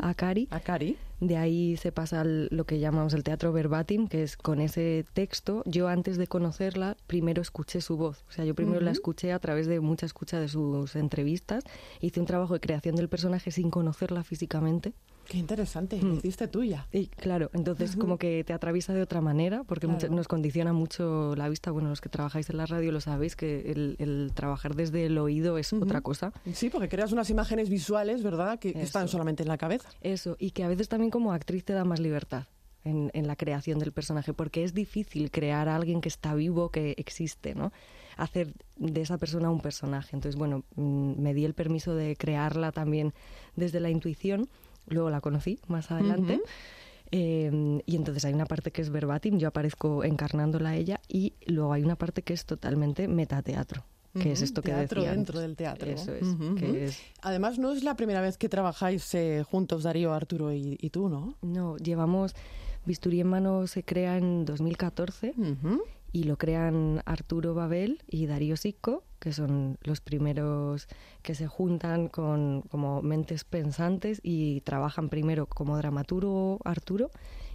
[0.00, 0.48] a Cari.
[0.50, 0.96] A Cari.
[1.20, 5.04] De ahí se pasa al, lo que llamamos el teatro verbatim, que es con ese
[5.12, 5.62] texto.
[5.66, 8.24] Yo antes de conocerla, primero escuché su voz.
[8.28, 11.64] O sea, yo primero la escuché a través de mucha escucha de sus entrevistas.
[12.00, 14.94] Hice un trabajo de creación del personaje sin conocerla físicamente.
[15.30, 16.16] Qué interesante, mm.
[16.16, 16.88] hiciste tuya.
[16.90, 21.48] Y claro, entonces como que te atraviesa de otra manera, porque nos condiciona mucho la
[21.48, 21.70] vista.
[21.70, 25.56] Bueno, los que trabajáis en la radio lo sabéis, que el, trabajar desde el oído
[25.56, 26.32] es otra cosa.
[26.52, 29.88] Sí, porque creas unas imágenes visuales, ¿verdad?, que, están solamente en la cabeza.
[30.00, 32.46] Eso, y que a veces también como actriz te da más libertad.
[32.82, 36.70] En, en, la creación del personaje, porque es difícil crear a alguien que está vivo,
[36.70, 37.72] que existe, ¿no?
[38.16, 40.16] Hacer de esa persona un personaje.
[40.16, 43.12] Entonces, bueno, mm, me di el permiso de crearla también
[43.54, 44.48] desde la intuición
[44.86, 46.40] luego la conocí más adelante.
[47.12, 51.34] Em, y entonces hay una parte que es verbatim, yo aparezco encarnándola a ella, y
[51.46, 53.84] luego hay una parte que es totalmente metateatro.
[54.12, 55.88] Que es esto que teatro decía dentro del teatro.
[55.88, 60.76] Eso es, Además, no es la primera vez que trabajáis eh, juntos, Darío, Arturo y,
[60.90, 61.36] tú, ¿no?
[61.42, 62.34] No, llevamos...
[62.86, 65.34] Bisturí en mano se crea en 2014
[66.12, 70.88] y lo crean Arturo Babel y Darío Sico, que son los primeros
[71.22, 77.10] que se juntan con como mentes pensantes y trabajan primero como dramaturgo Arturo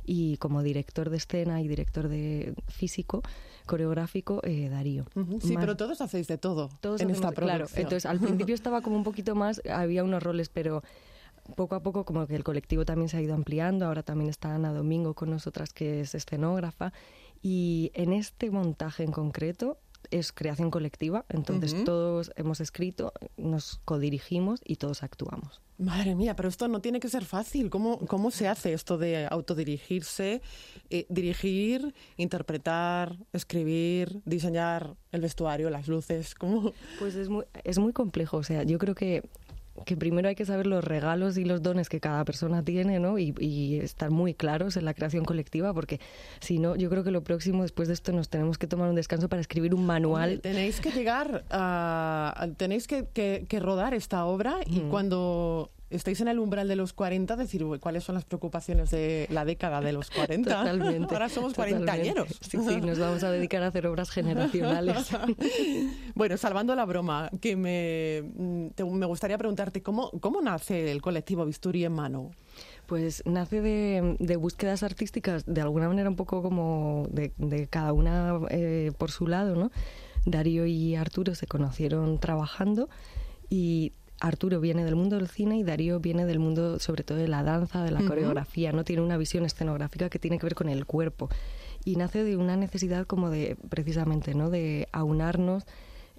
[0.05, 3.23] y como director de escena y director de físico
[3.65, 5.05] coreográfico eh, Darío.
[5.41, 8.95] Sí, pero todos hacéis de todo todos en esta Claro, entonces al principio estaba como
[8.95, 10.83] un poquito más, había unos roles, pero
[11.55, 14.55] poco a poco como que el colectivo también se ha ido ampliando, ahora también está
[14.55, 16.93] Ana Domingo con nosotras que es escenógrafa
[17.45, 19.77] y en este montaje en concreto
[20.09, 25.61] es creación colectiva, entonces todos hemos escrito, nos codirigimos y todos actuamos.
[25.77, 27.69] Madre mía, pero esto no tiene que ser fácil.
[27.69, 30.41] ¿Cómo, cómo se hace esto de autodirigirse,
[30.89, 36.33] eh, dirigir, interpretar, escribir, diseñar el vestuario, las luces?
[36.33, 36.73] ¿Cómo?
[36.97, 38.37] Pues es muy, es muy complejo.
[38.37, 39.21] O sea, yo creo que
[39.83, 43.17] que primero hay que saber los regalos y los dones que cada persona tiene, ¿no?
[43.19, 45.99] Y, estar muy claros en la creación colectiva, porque
[46.39, 48.95] si no, yo creo que lo próximo después de esto nos tenemos que tomar un
[48.95, 50.39] descanso para escribir un manual.
[50.41, 56.39] tenéis que llegar a, tenéis que, que, rodar esta obra y cuando estáis en el
[56.39, 60.49] umbral de los 40, decir, ¿cuáles son las preocupaciones de la década de los 40?
[60.49, 61.13] Totalmente.
[61.13, 62.27] Ahora somos cuarentañeros.
[62.41, 65.09] Sí, sí, nos vamos a dedicar a hacer obras generacionales.
[66.15, 68.23] bueno, salvando la broma, que me,
[68.77, 72.31] me gustaría preguntarte, ¿cómo, ¿cómo nace el colectivo Bisturí en Mano?
[72.85, 78.91] Pues nace de, búsquedas artísticas, de alguna manera un poco como de, cada una eh,
[78.97, 79.71] por su lado, ¿no?
[80.25, 82.89] Darío y Arturo se conocieron trabajando
[83.49, 87.27] y Arturo viene del mundo del cine y Darío viene del mundo sobre todo de
[87.27, 90.69] la danza, de la coreografía, no tiene una visión escenográfica que tiene que ver con
[90.69, 91.29] el cuerpo.
[91.83, 94.49] Y nace de una necesidad como de precisamente, ¿no?
[94.49, 95.65] de aunarnos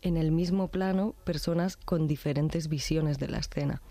[0.02, 3.82] en el mismo plano personas con diferentes visiones de la escena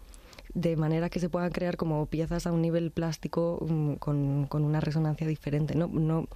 [0.56, 4.64] de manera que se puedan crear como piezas a un nivel plástico mm, con, con,
[4.64, 5.76] una resonancia diferente.
[5.76, 6.28] No, no,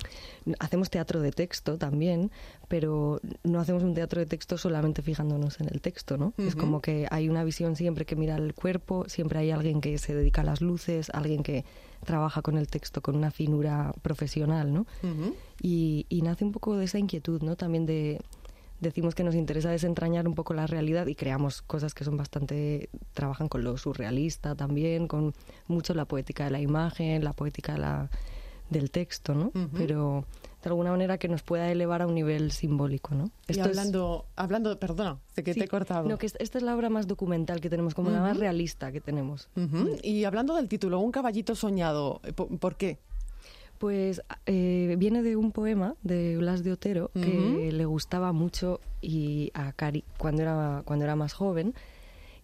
[0.60, 2.30] hacemos teatro de texto también,
[2.68, 6.34] pero no hacemos un teatro de texto solamente fijándonos en el texto, ¿no?
[6.38, 9.98] Es como que hay una visión siempre que mira el cuerpo, siempre hay alguien que
[9.98, 11.64] se dedica a las luces, alguien que
[12.04, 14.86] trabaja con el texto con una finura profesional, ¿no?
[15.62, 17.56] y, y nace un poco de esa inquietud, ¿no?
[17.56, 18.20] También de
[18.80, 22.90] decimos que nos interesa desentrañar un poco la realidad y creamos cosas que son bastante
[23.14, 25.34] trabajan con lo surrealista también con
[25.68, 28.10] mucho la poética de la imagen la poética la,
[28.70, 30.26] del texto no pero
[30.64, 34.78] de alguna manera que nos pueda elevar a un nivel simbólico no y hablando hablando
[34.80, 36.08] perdona de que te he cortado.
[36.08, 39.00] No que esta es la obra más documental que tenemos como la más realista que
[39.00, 39.48] tenemos.
[40.04, 43.00] Y hablando del título un caballito soñado ¿por qué
[43.80, 49.52] pues eh, viene de un poema de Blas de Otero que le gustaba mucho y
[49.54, 51.74] a Cari cuando era, cuando era más joven.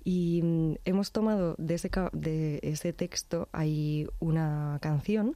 [0.04, 5.36] Y mm, hemos tomado de ese, de ese texto hay una canción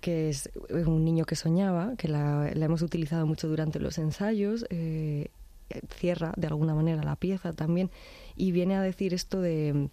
[0.00, 0.48] que es
[0.86, 4.64] Un niño que soñaba, que la, hemos utilizado mucho durante los ensayos.
[4.70, 5.28] Eh,
[5.94, 7.90] cierra de alguna manera la pieza también
[8.34, 9.88] y viene a decir esto de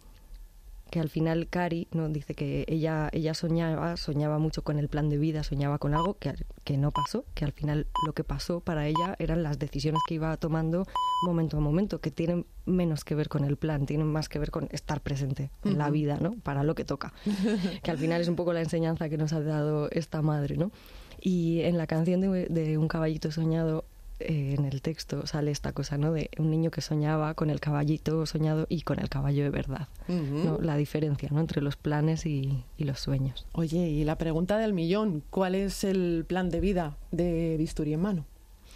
[0.89, 5.09] que al final Cari no dice que ella ella soñaba soñaba mucho con el plan
[5.09, 8.59] de vida soñaba con algo que, que no pasó que al final lo que pasó
[8.59, 10.85] para ella eran las decisiones que iba tomando
[11.23, 14.51] momento a momento que tienen menos que ver con el plan tienen más que ver
[14.51, 17.13] con estar presente en la vida no para lo que toca.
[17.83, 20.71] Que al final es un poco la enseñanza que nos ha dado esta madre no
[21.19, 23.85] y en la canción de, de un caballito soñado
[24.19, 26.11] eh, en el texto sale esta cosa, ¿no?
[26.11, 29.87] De un niño que soñaba con el caballito soñado y con el caballo de verdad.
[30.07, 30.57] ¿no?
[30.59, 31.39] La diferencia, ¿no?
[31.39, 33.45] Entre los planes y, y, los sueños.
[33.53, 38.01] Oye, y la pregunta del millón, ¿cuál es el plan de vida de Bisturí en
[38.01, 38.25] mano?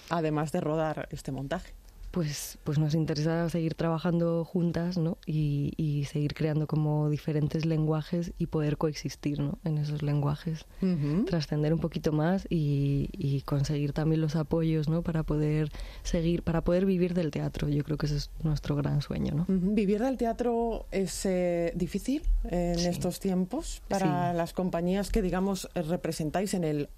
[0.10, 1.73] Además de rodar este montaje
[2.12, 5.17] pues, pues nos interesa seguir trabajando juntas ¿no?
[5.26, 9.58] y, y, seguir creando como diferentes lenguajes y poder coexistir ¿no?
[9.63, 11.26] en esos lenguajes, uh -huh.
[11.26, 15.02] trascender un poquito más y, y, conseguir también los apoyos ¿no?
[15.02, 15.71] para poder
[16.04, 17.69] seguir, para poder vivir del teatro.
[17.69, 19.34] Yo creo que ese es nuestro gran sueño.
[19.34, 19.45] ¿no?
[19.47, 19.74] Uh -huh.
[19.74, 22.88] ¿Vivir del teatro es eh, difícil en sí.
[22.88, 24.38] estos tiempos para sí.
[24.38, 26.89] las compañías que, digamos, representáis en el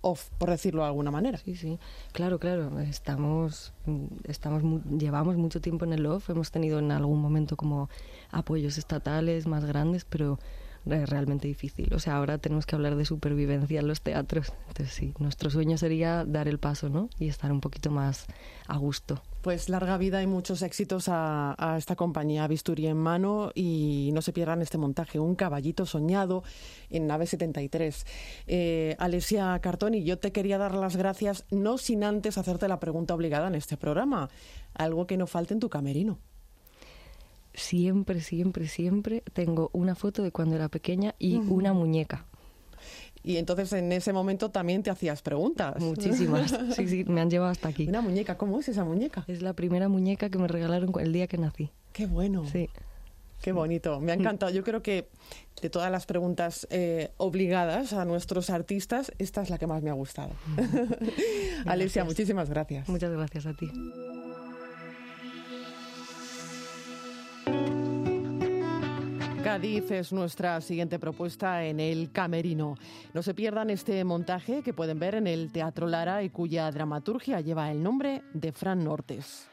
[0.00, 1.38] off, por decirlo de alguna manera.
[1.38, 1.78] Sí, sí,
[2.12, 2.78] claro, claro.
[2.80, 3.72] Estamos,
[4.24, 4.62] estamos,
[4.98, 6.30] llevamos mucho tiempo en el off.
[6.30, 7.88] Hemos tenido en algún momento como
[8.30, 10.38] apoyos estatales más grandes, pero
[10.90, 11.92] es realmente difícil.
[11.94, 14.52] O sea, ahora tenemos que hablar de supervivencia en los teatros.
[14.68, 17.08] Entonces sí, nuestro sueño sería dar el paso, ¿no?
[17.18, 18.26] Y estar un poquito más
[18.66, 19.22] a gusto.
[19.42, 24.32] Pues larga vida y muchos éxitos a, esta compañía Bisturí en mano y no se
[24.32, 26.42] pierdan este montaje, Un caballito soñado
[26.90, 28.06] en nave 73.
[28.46, 33.14] Eh, Alesia Cartoni, yo te quería dar las gracias, no sin antes hacerte la pregunta
[33.14, 34.28] obligada en este programa,
[34.74, 36.18] algo que no falte en tu camerino.
[37.54, 41.50] Siempre, siempre, siempre tengo una foto de cuando era pequeña y uh -huh.
[41.50, 42.26] una muñeca.
[43.22, 45.80] Y entonces en ese momento también te hacías preguntas.
[45.80, 46.56] Muchísimas.
[46.76, 47.88] Sí, sí, me han llevado hasta aquí.
[47.88, 49.24] Una muñeca, ¿cómo es esa muñeca?
[49.26, 51.70] Es la primera muñeca que me regalaron el día que nací.
[51.92, 52.46] Qué bueno.
[52.46, 52.68] Sí.
[53.40, 54.50] Qué bonito, me ha encantado.
[54.50, 55.08] Yo creo que
[55.62, 59.90] de todas las preguntas eh, obligadas a nuestros artistas, esta es la que más me
[59.90, 60.30] ha gustado.
[61.66, 62.88] Alicia, muchísimas gracias.
[62.88, 63.70] Muchas gracias a ti.
[69.48, 72.74] Cádiz es nuestra siguiente propuesta en el Camerino.
[73.14, 77.40] No se pierdan este montaje que pueden ver en el Teatro Lara y cuya dramaturgia
[77.40, 79.48] lleva el nombre de Fran Nortes.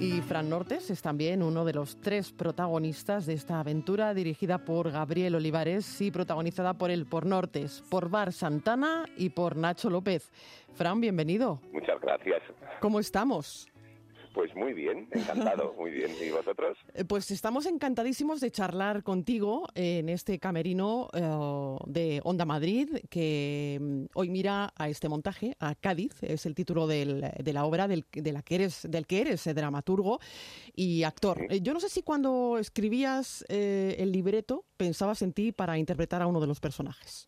[0.00, 4.90] Y Fran Nortes es también uno de los tres protagonistas de esta aventura dirigida por
[4.90, 10.32] Gabriel Olivares y protagonizada por él, por Nortes, por Bar Santana y por Nacho López.
[10.72, 11.60] Fran, bienvenido.
[11.74, 12.40] Muchas gracias.
[12.80, 13.68] ¿Cómo estamos?
[14.38, 16.12] Pues muy bien, encantado, muy bien.
[16.24, 16.78] ¿Y vosotros?
[17.08, 24.06] Pues estamos encantadísimos de charlar contigo en este camerino uh, de Onda Madrid, que um,
[24.14, 28.04] hoy mira a este montaje, a Cádiz, es el título del, de la obra del,
[28.12, 30.20] de la que eres, del que eres dramaturgo
[30.72, 31.44] y actor.
[31.50, 31.60] Sí.
[31.60, 36.28] Yo no sé si cuando escribías eh, el libreto pensabas en ti para interpretar a
[36.28, 37.26] uno de los personajes.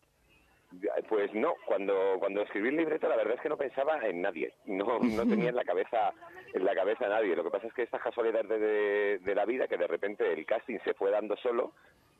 [1.11, 4.53] Pues no, cuando cuando escribí el libreto la verdad es que no pensaba en nadie,
[4.65, 6.13] no no tenía en la cabeza
[6.53, 7.35] en la cabeza a nadie.
[7.35, 10.31] Lo que pasa es que estas casualidades de, de, de la vida que de repente
[10.31, 11.73] el casting se fue dando solo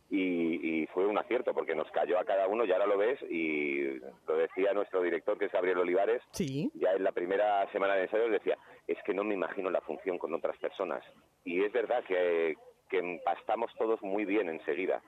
[0.10, 3.17] y, y, fue un acierto porque nos cayó a cada uno y ahora lo ves
[3.30, 6.69] y lo decía nuestro director que es Gabriel Olivares sí.
[6.73, 10.17] ya en la primera semana de ensayos decía es que no me imagino la función
[10.17, 11.01] con otras personas
[11.45, 12.58] y es verdad que
[12.89, 15.01] que empastamos todos muy bien enseguida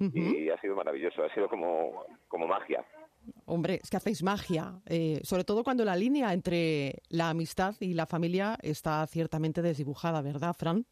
[0.00, 0.38] Uh -huh.
[0.40, 2.84] y ha sido maravilloso, ha sido como, como magia.
[3.46, 7.94] Hombre, es que hacéis magia, eh, sobre todo cuando la línea entre la amistad y
[7.94, 10.86] la familia está ciertamente desdibujada, ¿verdad, Fran?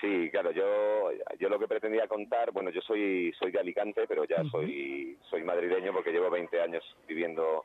[0.00, 4.24] Sí, claro, yo, yo lo que pretendía contar, bueno, yo soy, soy de Alicante, pero
[4.24, 4.50] ya uh -huh.
[4.50, 7.64] soy, soy madrileño porque llevo 20 años viviendo,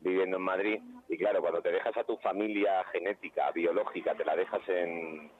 [0.00, 0.80] viviendo en Madrid.
[1.08, 5.30] Y claro, cuando te dejas a tu familia genética, biológica, te la dejas en,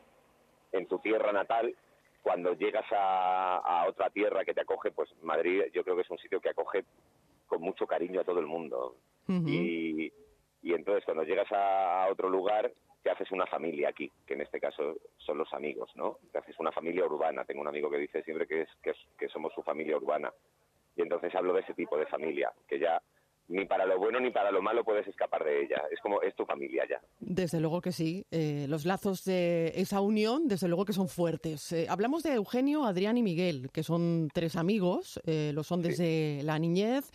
[0.72, 1.74] en tu tierra natal,
[2.22, 6.10] cuando llegas a, a, otra tierra que te acoge, pues Madrid yo creo que es
[6.10, 6.84] un sitio que acoge
[7.50, 8.96] con mucho cariño a todo el mundo.
[9.28, 9.48] Uh -huh.
[9.48, 10.12] y,
[10.62, 14.42] y, entonces cuando llegas a, a, otro lugar, te haces una familia aquí, que en
[14.42, 16.18] este caso son los amigos, ¿no?
[16.32, 17.44] Te haces una familia urbana.
[17.44, 20.32] Tengo un amigo que dice siempre que, es, que, es, que somos su familia urbana.
[20.96, 23.02] Y entonces hablo de ese tipo de familia, que ya
[23.50, 25.82] ni para lo bueno ni para lo malo puedes escapar de ella.
[25.90, 27.00] Es como, es tu familia ya.
[27.18, 28.24] Desde luego que sí.
[28.30, 31.72] Eh, los lazos de esa unión, desde luego que son fuertes.
[31.72, 36.40] Eh, hablamos de Eugenio, Adrián y Miguel, que son tres amigos, eh, lo son desde
[36.40, 36.46] sí.
[36.46, 37.10] la niñez.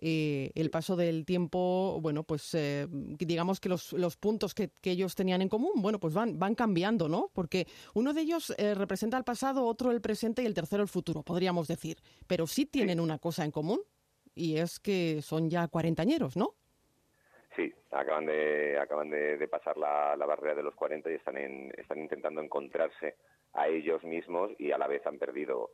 [0.00, 5.14] El paso del tiempo, bueno, pues eh, digamos que los, los puntos que, que, ellos
[5.14, 7.30] tenían en común, bueno, pues van, van cambiando, ¿no?
[7.34, 10.88] Porque uno de ellos eh, representa el pasado, otro el presente y el tercero el
[10.88, 11.98] futuro, podríamos decir.
[12.26, 13.04] Pero sí tienen sí.
[13.04, 13.80] una cosa en común
[14.34, 16.54] y es que son ya cuarentañeros, ¿no?
[17.56, 21.36] Sí, acaban de acaban de, de pasar la, la, barrera de los 40 y están
[21.36, 23.16] en, están intentando encontrarse
[23.52, 25.70] a ellos mismos y a la vez han perdido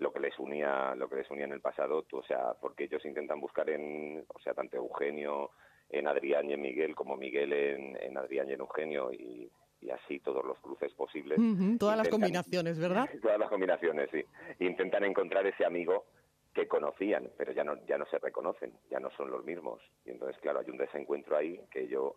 [0.00, 3.04] lo que les unía lo que les unía en el pasado o sea porque ellos
[3.04, 5.50] intentan buscar en o sea tanto Eugenio
[5.90, 9.90] en Adrián y en Miguel como Miguel en, en Adrián y en Eugenio y, y
[9.90, 11.38] así todos los cruces posibles.
[11.78, 13.08] Todas las combinaciones, ¿verdad?
[13.22, 14.24] todas las combinaciones sí.
[14.60, 16.06] Intentan encontrar ese amigo
[16.54, 19.82] que conocían pero ya no ya no se reconocen ya no son los mismos.
[20.06, 22.16] Y entonces claro hay un desencuentro ahí que yo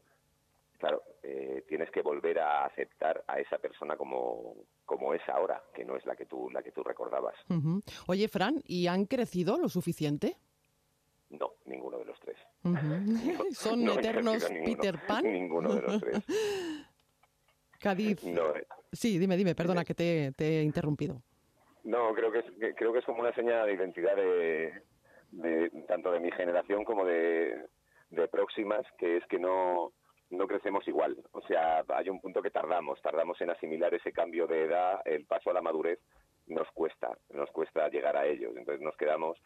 [0.83, 4.53] claro, eh, tienes que volver a aceptar a esa persona como,
[4.85, 7.35] como es ahora, que no es la que tú, la que tú recordabas.
[8.07, 10.35] Oye, Fran, ¿y han crecido lo suficiente?
[11.29, 12.35] No, ninguno de los tres.
[12.65, 12.75] Ujú.
[13.53, 15.23] ¿Son No han eternos crecido ninguno, Peter Pan?
[15.31, 16.23] Ninguno de los tres.
[17.79, 18.21] Cádiz.
[18.25, 21.23] No, eh, Sí, dime, dime, perdona que te, te he interrumpido.
[21.85, 24.83] no creo que es, que- creo que es como una señal de identidad de,
[25.31, 27.67] de tanto de mi generación como de,
[28.09, 29.93] de próximas, que es que no
[30.33, 31.17] no crecemos igual.
[31.31, 35.25] O sea, hay un punto que tardamos, tardamos en asimilar ese cambio de edad, el
[35.25, 35.99] paso a la madurez
[36.47, 38.53] nos cuesta, nos cuesta llegar a ellos.
[38.55, 39.37] Entonces nos quedamos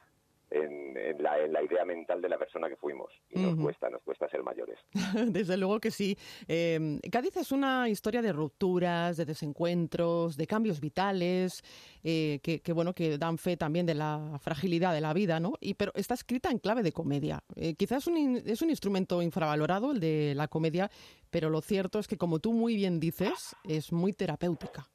[0.49, 3.89] en, en la, en la idea mental de la persona que fuimos y nos cuesta,
[3.89, 4.79] nos cuesta ser mayores.
[5.27, 6.17] Desde luego que sí.
[6.47, 11.63] Eh, Cádiz es una historia de rupturas, de desencuentros, de cambios vitales,
[12.03, 15.53] eh, que, que, bueno que dan fe también de la fragilidad de la vida, ¿no?
[15.59, 17.43] Y pero está escrita en clave de comedia.
[17.55, 20.89] Eh, quizás un in- es un instrumento infravalorado el de la comedia,
[21.29, 24.87] pero lo cierto es que como tú muy bien dices, es muy terapéutica.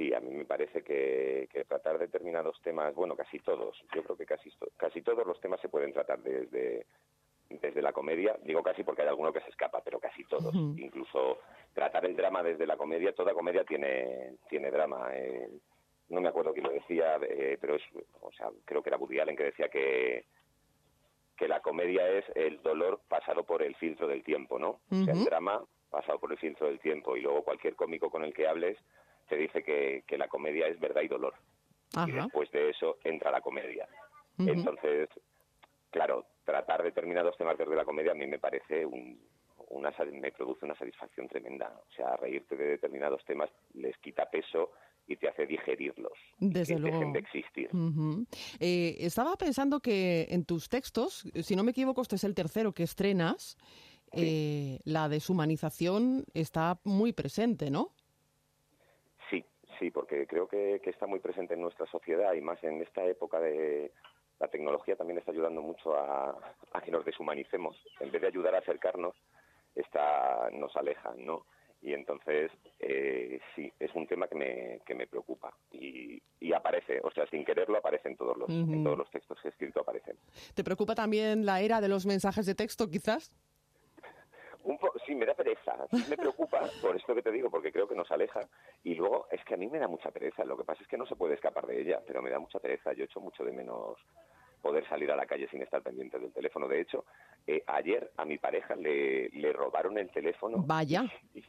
[0.00, 4.16] Sí, a mí me parece que, que tratar determinados temas, bueno, casi todos, yo creo
[4.16, 6.86] que casi, casi todos los temas se pueden tratar desde,
[7.50, 8.34] desde la comedia.
[8.42, 10.54] Digo casi porque hay alguno que se escapa, pero casi todos.
[10.54, 11.40] Incluso
[11.74, 15.10] tratar el drama desde la comedia, toda comedia tiene, tiene drama.
[15.12, 15.50] eh.
[16.08, 17.82] no me acuerdo quién lo decía, eh, pero es,
[18.22, 20.24] o sea, creo que era Woody Allen que decía que
[21.36, 24.80] que la comedia es el dolor pasado por el filtro del tiempo, ¿no?
[24.90, 28.24] O sea, el drama pasado por el filtro del tiempo y luego cualquier cómico con
[28.24, 28.78] el que hables
[29.30, 31.34] te dice que, que la comedia es verdad y dolor.
[32.06, 33.88] Y después de eso entra la comedia.
[34.38, 35.08] Entonces,
[35.90, 39.20] claro, tratar determinados temas desde la comedia a mí me parece un,
[39.68, 41.80] una, me produce una satisfacción tremenda.
[41.88, 44.72] O sea, reírte de determinados temas les quita peso
[45.06, 46.12] y te hace digerirlos.
[46.38, 47.12] Desde que dejen luego.
[47.12, 47.70] de existir.
[48.60, 52.72] Eh, estaba pensando que en tus textos, si no me equivoco, este es el tercero
[52.72, 53.56] que estrenas,
[54.12, 57.92] eh, la deshumanización está muy presente, ¿no?
[59.80, 63.04] Sí, porque creo que, que está muy presente en nuestra sociedad y más en esta
[63.06, 63.90] época de
[64.38, 66.38] la tecnología también está ayudando mucho a,
[66.72, 67.76] a que nos deshumanicemos.
[67.98, 69.16] En vez de ayudar a acercarnos,
[69.74, 71.46] está, nos alejan, ¿no?
[71.82, 75.56] Y entonces, eh, sí, es un tema que me, que me preocupa.
[75.72, 79.38] Y, y aparece, o sea, sin quererlo aparece en todos los, en todos los textos
[79.40, 80.18] que he escrito aparecen.
[80.54, 83.32] ¿Te preocupa también la era de los mensajes de texto, quizás?
[85.10, 87.96] Sí, me da pereza, sí me preocupa por esto que te digo, porque creo que
[87.96, 88.42] nos aleja.
[88.84, 90.96] Y luego es que a mí me da mucha pereza, lo que pasa es que
[90.96, 92.92] no se puede escapar de ella, pero me da mucha pereza.
[92.92, 93.98] Yo echo mucho de menos
[94.62, 96.68] poder salir a la calle sin estar pendiente del teléfono.
[96.68, 97.06] De hecho,
[97.44, 101.02] eh, ayer a mi pareja le, le robaron el teléfono Vaya.
[101.34, 101.42] y,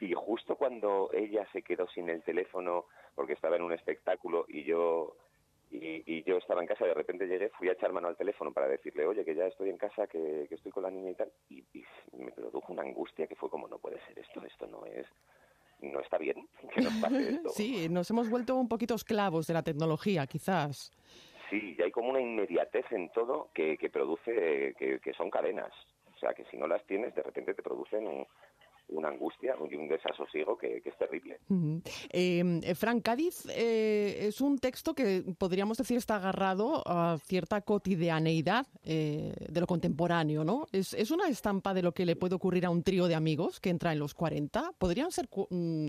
[0.00, 2.84] y justo cuando ella se quedó sin el teléfono
[3.14, 5.16] porque estaba en un espectáculo y yo
[5.70, 8.52] y, y yo estaba en casa, de repente llegué, fui a echar mano al teléfono
[8.52, 11.14] para decirle, oye, que ya estoy en casa, que, que estoy con la niña y
[11.14, 11.84] tal, y, y
[12.16, 15.06] me produjo una angustia que fue como, no puede ser esto, esto no es,
[15.80, 17.50] no está bien que nos pase esto.
[17.50, 20.90] Sí, nos hemos vuelto un poquito esclavos de la tecnología, quizás.
[21.50, 25.72] Sí, y hay como una inmediatez en todo que, que produce, que, que son cadenas.
[26.14, 28.26] O sea, que si no las tienes, de repente te producen un-
[28.88, 31.38] una angustia y un desasosiego que, que es terrible.
[31.48, 31.82] Ujú.
[32.10, 37.60] Eh, eh, Fran Cádiz eh, es un texto que podríamos decir está agarrado a cierta
[37.60, 40.66] cotidianeidad eh, de lo contemporáneo, ¿no?
[40.72, 43.60] Es, es una estampa de lo que le puede ocurrir a un trío de amigos
[43.60, 44.72] que entra en los 40.
[44.78, 45.88] ¿Podrían ser mm,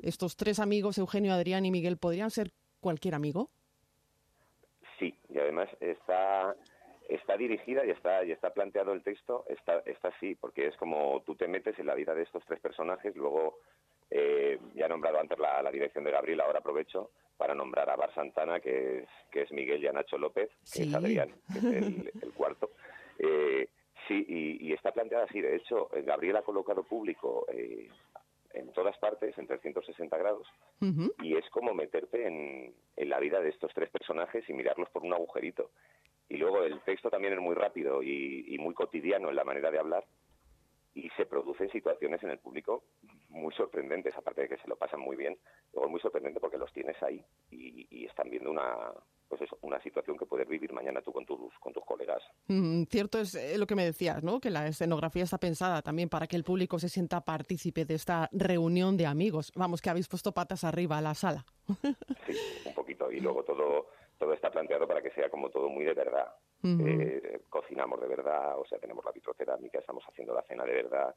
[0.00, 3.50] estos tres amigos, Eugenio, Adrián y Miguel, podrían ser cualquier amigo?
[4.98, 6.54] Sí, y además está
[7.10, 11.22] está dirigida y está y está planteado el texto está está así porque es como
[11.26, 13.58] tú te metes en la vida de estos tres personajes luego
[14.10, 17.96] eh, ya he nombrado antes la, la dirección de Gabriel ahora aprovecho para nombrar a
[17.96, 20.82] Bar Santana que es que es Miguel y a Nacho López que Sí.
[20.88, 22.70] es Adrián que es el, el cuarto
[23.18, 23.68] Eh,
[24.08, 27.88] sí y, y está planteada así de hecho eh, Gabriel ha colocado público eh,
[28.52, 30.46] en todas partes en 360 grados
[31.22, 35.04] y es como meterte en, en la vida de estos tres personajes y mirarlos por
[35.04, 35.70] un agujerito.
[36.30, 39.70] Y luego el texto también es muy rápido y, y muy cotidiano en la manera
[39.70, 40.06] de hablar
[40.94, 42.84] y se producen situaciones en el público
[43.28, 45.38] muy sorprendentes, aparte de que se lo pasan muy bien,
[45.72, 48.92] luego es muy sorprendente porque los tienes ahí y, y están viendo una,
[49.28, 52.20] pues eso, una situación que puedes vivir mañana tú con tus, con tus colegas.
[52.48, 54.40] Mm, cierto es eh, lo que me decías, ¿no?
[54.40, 58.28] Que la escenografía está pensada también para que el público se sienta partícipe de esta
[58.32, 59.52] reunión de amigos.
[59.54, 61.44] Vamos, que habéis puesto patas arriba a la sala.
[62.26, 63.12] Sí, un poquito.
[63.12, 63.86] Y luego todo,
[64.20, 66.28] todo está planteado para que sea como todo muy de verdad.
[66.62, 71.14] Eh, cocinamos de verdad, o sea, tenemos la vitrocerámica, estamos haciendo la cena de verdad.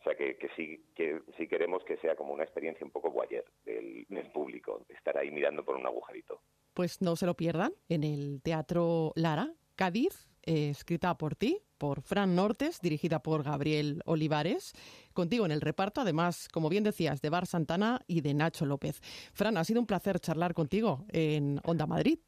[0.00, 3.10] O sea, que, que sí que sí queremos que sea como una experiencia un poco
[3.10, 6.40] guayer del, del público, estar ahí mirando por un agujerito.
[6.72, 12.00] Pues no se lo pierdan en el Teatro Lara, Cádiz, eh, escrita por ti, por
[12.00, 14.72] Fran Nortes, dirigida por Gabriel Olivares,
[15.12, 19.02] contigo en el reparto, además, como bien decías, de Bar Santana y de Nacho López.
[19.34, 22.20] Fran, ha sido un placer charlar contigo en Onda Madrid.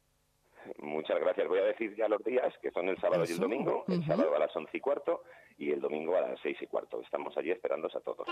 [0.79, 1.47] Muchas gracias.
[1.47, 3.85] Voy a decir ya los días, que son el sábado y el domingo.
[3.87, 5.23] El sábado a las once y cuarto
[5.57, 7.01] y el domingo a las seis y cuarto.
[7.01, 8.27] Estamos allí esperándos a todos.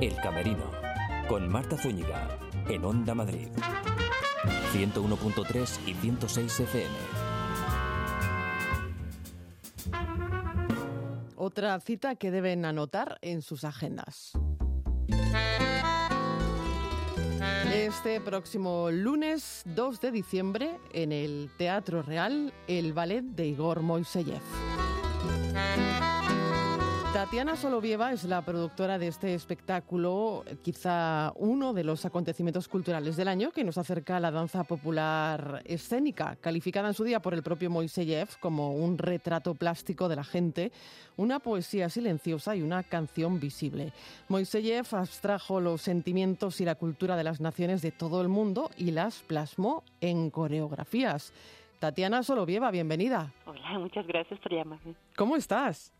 [0.00, 0.70] El Camerino,
[1.28, 2.28] con Marta Zúñiga,
[2.68, 3.48] en Onda Madrid.
[4.72, 7.30] 101.3 y 106 FM.
[11.36, 14.32] Otra cita que deben anotar en sus agendas.
[17.72, 24.40] Este próximo lunes 2 de diciembre en el Teatro Real, el ballet de Igor Moiseyev.
[27.12, 33.26] Tatiana Solovieva es la productora de este espectáculo, quizá uno de los acontecimientos culturales del
[33.26, 37.42] año que nos acerca a la danza popular escénica, calificada en su día por el
[37.42, 40.70] propio Moiseyev como un retrato plástico de la gente,
[41.16, 43.92] una poesía silenciosa y una canción visible.
[44.28, 48.92] Moiseyev abstrajo los sentimientos y la cultura de las naciones de todo el mundo y
[48.92, 51.32] las plasmó en coreografías.
[51.80, 53.32] Tatiana Solovieva, bienvenida.
[53.46, 54.94] Hola, muchas gracias por llamarme.
[55.16, 55.92] ¿Cómo estás?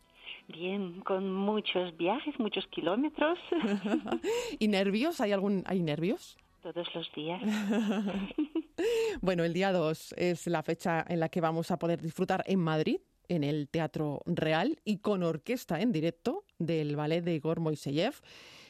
[0.51, 3.39] Bien, con muchos viajes, muchos kilómetros.
[4.59, 5.21] ¿Y nervios?
[5.21, 6.37] ¿Hay algún hay nervios?
[6.61, 7.41] Todos los días.
[9.21, 12.59] bueno, el día 2 es la fecha en la que vamos a poder disfrutar en
[12.59, 12.99] Madrid,
[13.29, 18.15] en el Teatro Real y con orquesta en directo del ballet de Igor Moiseyev.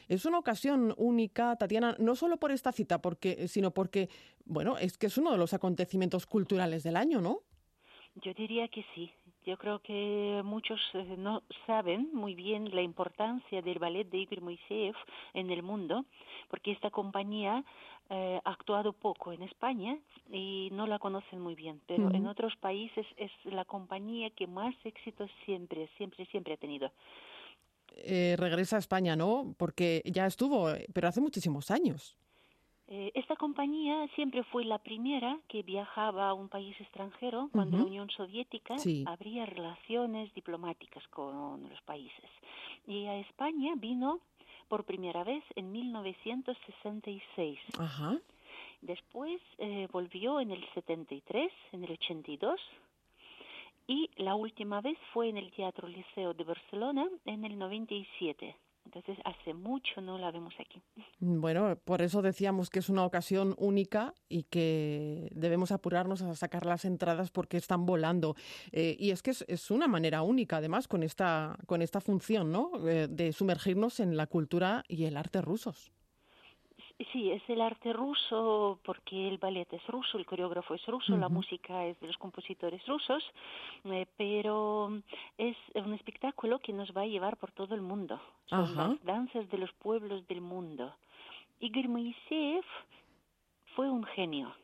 [0.08, 4.08] Es una ocasión única, Tatiana, no solo por esta cita, porque, sino porque,
[4.44, 7.40] bueno, es que es uno de los acontecimientos culturales del año, ¿no?
[8.16, 9.10] Yo diría que sí.
[9.44, 14.40] Yo creo que muchos eh, no saben muy bien la importancia del ballet de Igor
[14.40, 14.94] Moiseev
[15.34, 16.04] en el mundo,
[16.48, 17.64] porque esta compañía
[18.08, 19.98] eh, ha actuado poco en España
[20.30, 24.74] y no la conocen muy bien, pero en otros países es la compañía que más
[24.84, 26.92] éxito siempre, siempre, siempre ha tenido.
[27.96, 29.54] Eh, regresa a España, ¿no?
[29.58, 32.16] Porque ya estuvo, pero hace muchísimos años.
[32.94, 37.84] Eh, esta compañía siempre fue la primera que viajaba a un país extranjero cuando la
[37.84, 38.76] Unión Soviética
[39.06, 42.30] abría relaciones diplomáticas con los países.
[42.86, 44.20] Y a España vino
[44.68, 47.58] por primera vez en 1966.
[47.78, 48.18] Ajá.
[48.82, 52.60] Después eh, volvió en el 73, en el 82.
[53.86, 58.54] Y la última vez fue en el Teatro Liceo de Barcelona en el 97.
[58.84, 60.82] Entonces, hace mucho no la vemos aquí.
[61.18, 66.66] Bueno, por eso decíamos que es una ocasión única y que debemos apurarnos a sacar
[66.66, 68.34] las entradas porque están volando.
[68.70, 72.70] Eh, y es que es, una manera única, además, con esta, con esta función, ¿no?
[72.86, 75.92] Eh, de sumergirnos en la cultura y el arte rusos.
[77.10, 81.28] Sí, es el arte ruso porque el ballet es ruso, el coreógrafo es ruso, la
[81.28, 83.24] música es de los compositores rusos,
[83.84, 85.00] eh, pero
[85.38, 88.20] es un espectáculo que nos va a llevar por todo el mundo.
[88.46, 90.94] Son las danzas de los pueblos del mundo.
[91.60, 92.64] Igor Moiseev
[93.74, 94.54] fue un genio.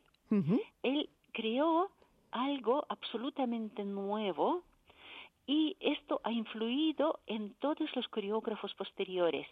[0.82, 1.91] Él creó
[2.30, 4.62] algo absolutamente nuevo
[5.47, 9.47] y esto ha influido en todos los coreógrafos posteriores.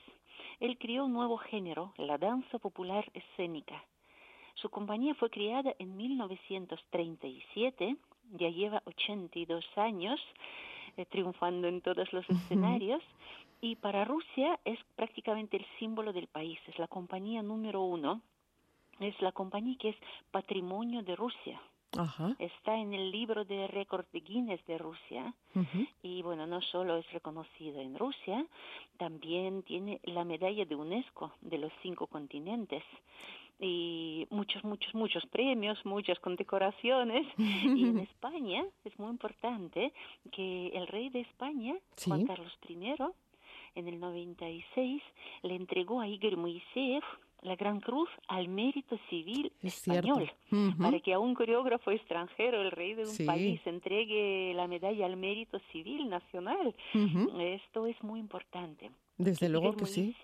[0.60, 3.84] Él creó un nuevo género, la danza popular escénica.
[4.54, 7.96] Su compañía fue creada en 1937,
[8.32, 10.18] ya lleva 82 años
[10.96, 13.02] eh, triunfando en todos los escenarios
[13.60, 18.22] y para Rusia es prácticamente el símbolo del país, es la compañía número uno,
[18.98, 19.96] es la compañía que es
[20.30, 21.60] patrimonio de Rusia.
[22.38, 25.34] Está en el libro de récord de Guinness de Rusia.
[26.02, 28.44] Y bueno, no solo es reconocido en Rusia,
[28.98, 32.82] también tiene la medalla de UNESCO de los cinco continentes.
[33.58, 37.26] Y muchos, muchos, muchos premios, muchas condecoraciones.
[37.38, 39.94] y en España es muy importante
[40.30, 41.74] que el rey de España,
[42.04, 42.94] Juan Carlos I,
[43.74, 45.02] en el 96,
[45.42, 47.02] le entregó a Igor Moiseev
[47.42, 50.30] la Gran Cruz al mérito civil español,
[50.80, 55.16] para que a un coreógrafo extranjero, el rey de un país, entregue la medalla al
[55.16, 56.74] mérito civil nacional.
[57.38, 58.90] Esto es muy importante.
[59.18, 60.14] Desde luego que sí.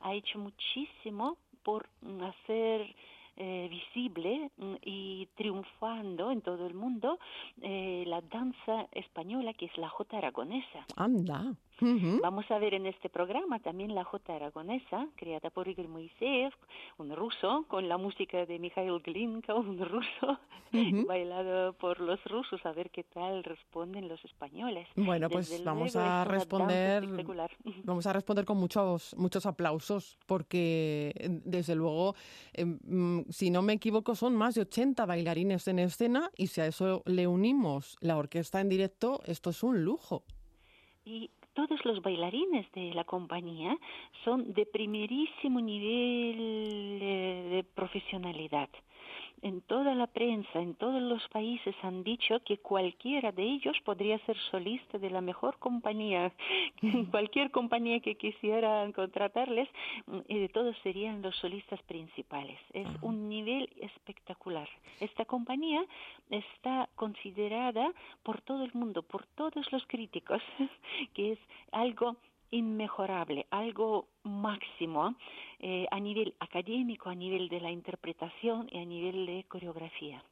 [0.00, 2.94] ha hecho muchísimo por mm, hacer
[3.36, 7.18] eh, visible mm, y triunfando en todo el mundo
[7.60, 10.86] eh, la danza española que es la jota aragonesa.
[10.96, 11.54] Anda.
[11.80, 16.52] Vamos a ver en este programa también la jota aragonesa, creada por Igor Moiseev,
[16.96, 20.38] un ruso, con la música de Mikhail Glinka, un ruso,
[21.06, 24.88] bailado por los rusos, a ver qué tal responden los españoles.
[24.96, 27.04] Bueno, pues vamos a responder,
[27.84, 31.12] vamos a responder con muchos, muchos aplausos, porque
[31.44, 32.14] desde luego,
[32.54, 36.66] em, si no me equivoco, son más de 80 bailarines en escena y si a
[36.66, 40.24] eso le unimos la orquesta en directo, esto es un lujo.
[41.04, 43.76] Y todos los bailarines de la compañía
[44.24, 48.68] son de primerísimo nivel eh, de profesionalidad
[49.46, 54.18] en toda la prensa, en todos los países han dicho que cualquiera de ellos podría
[54.26, 56.32] ser solista de la mejor compañía.
[57.12, 59.68] Cualquier compañía que quisiera contratarles,
[60.28, 62.58] eh, todos serían los solistas principales.
[62.72, 64.68] Es un nivel espectacular.
[64.98, 65.84] Esta compañía
[66.28, 67.92] está considerada
[68.24, 70.42] por todo el mundo, por todos los críticos,
[71.14, 71.38] que es
[71.70, 72.16] algo
[72.50, 75.16] inmejorable, algo máximo
[75.58, 80.22] eh, a nivel académico, a nivel de la interpretación y a nivel de coreografía.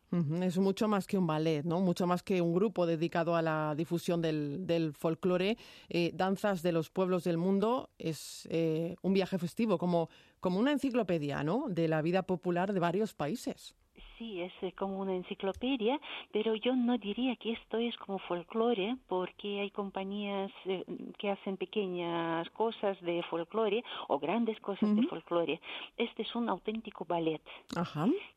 [0.43, 1.81] Es mucho más que un ballet, ¿no?
[1.81, 5.57] Mucho más que un grupo dedicado a la difusión del, del folclore.
[5.89, 10.09] Eh, danzas de los pueblos del mundo es eh, un viaje festivo, como,
[10.41, 11.67] como una enciclopedia, ¿no?
[11.69, 13.75] De la vida popular de varios países
[14.19, 16.01] sí, es eh, como una enciclopedia,
[16.33, 20.85] pero yo no diría que esto es como folclore, porque hay compañías eh,
[21.19, 25.61] que hacen pequeñas cosas de folclore o grandes cosas de folclore.
[25.97, 27.43] Este es un auténtico ballet,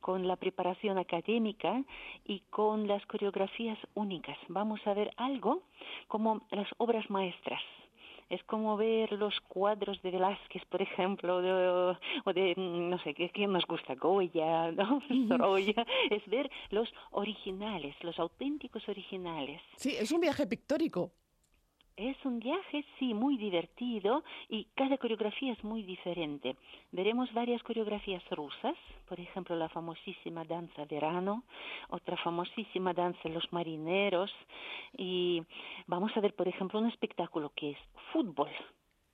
[0.00, 1.82] con la preparación académica
[2.24, 4.38] y con las coreografías únicas.
[4.48, 5.62] Vamos a ver algo
[6.08, 7.62] como las obras maestras
[8.30, 13.66] es como ver los cuadros de Velázquez, por ejemplo, o de, no sé, ¿qué, nos
[13.66, 13.94] gusta?
[13.94, 15.02] Goya, ¿no?
[15.28, 15.86] Sorolla.
[16.10, 19.60] Es ver los originales, los auténticos originales.
[19.76, 21.12] Sí, es un viaje pictórico.
[21.98, 26.54] Es un viaje, sí, muy divertido y cada coreografía es muy diferente.
[26.92, 28.76] Veremos varias coreografías rusas,
[29.08, 31.42] por ejemplo, la famosísima danza verano,
[31.88, 34.30] otra famosísima danza los marineros
[34.96, 35.42] y
[35.88, 37.78] vamos a ver, por ejemplo, un espectáculo que es
[38.12, 38.50] fútbol.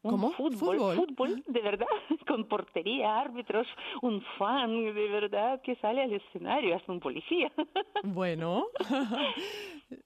[0.03, 0.32] ¿Cómo?
[0.32, 1.87] Fútbol, fútbol, de verdad,
[2.35, 3.68] con portería, árbitros,
[4.03, 7.51] un fan, de verdad, que sale al escenario, hasta un policía.
[8.03, 8.66] Bueno.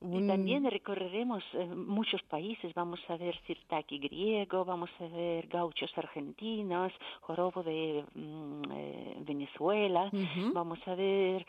[0.00, 5.90] Y también recorreremos eh, muchos países, vamos a ver sirtaki griego, vamos a ver gauchos
[5.96, 10.10] argentinos, jorobo de mm, eh, Venezuela,
[10.52, 11.44] vamos a ver,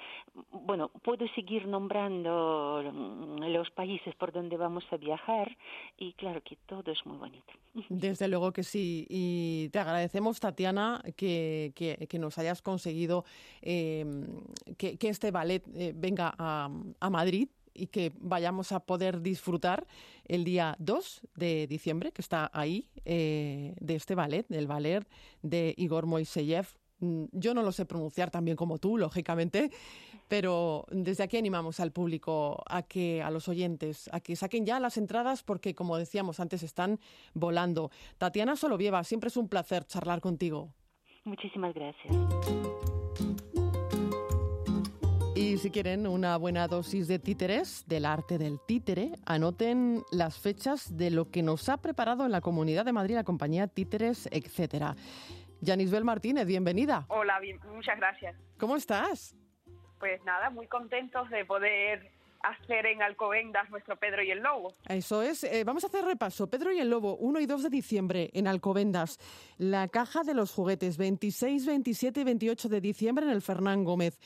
[0.51, 5.55] bueno, puedo seguir nombrando mm, los países por donde vamos a viajar
[5.97, 7.53] y claro que todo es muy bonito.
[7.89, 10.68] Desde luego que sí, y te agradecemos, Tatiana,
[11.15, 13.25] que, nos hayas conseguido
[13.61, 14.25] em,
[14.77, 19.87] que, este ballet eh, venga a, a Madrid y que vayamos a poder disfrutar
[20.25, 25.07] el día 2 de diciembre, que está ahí, eh, de este ballet, del ballet
[25.41, 26.67] de Igor Moiseyev.
[26.99, 29.71] Mm, yo no lo sé pronunciar tan bien como tú, lógicamente,
[30.27, 34.79] pero desde aquí animamos al público a que, a los oyentes, a que saquen ya
[34.79, 36.99] las entradas porque, como decíamos antes, están
[37.33, 37.91] volando.
[38.17, 40.73] Tatiana Solovieva, siempre es un placer charlar contigo.
[41.23, 42.15] Muchísimas gracias.
[45.35, 50.97] Y si quieren una buena dosis de títeres, del arte del títere, anoten las fechas
[50.97, 54.97] de lo que nos ha preparado en la Comunidad de Madrid la compañía Títeres, etcétera.
[55.61, 57.05] Yanisbel Martínez, bienvenida.
[57.09, 57.39] Hola,
[57.73, 58.35] muchas gracias.
[58.57, 59.35] ¿Cómo estás?
[59.99, 64.73] Pues nada, muy contentos de poder hacer en Alcobendas nuestro Pedro y el Lobo.
[64.87, 65.43] Eso es.
[65.43, 66.49] Eh, vamos a hacer repaso.
[66.49, 69.19] Pedro y el Lobo, 1 y 2 de diciembre en Alcobendas.
[69.57, 74.19] La Caja de los Juguetes, 26, 27 y 28 de diciembre en el Fernán Gómez.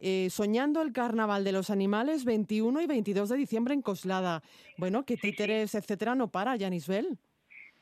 [0.00, 4.42] Eh, soñando el Carnaval de los Animales 21 y 22 de diciembre en Coslada.
[4.76, 7.18] Bueno, que títeres, etcétera, no para, Yanisbel.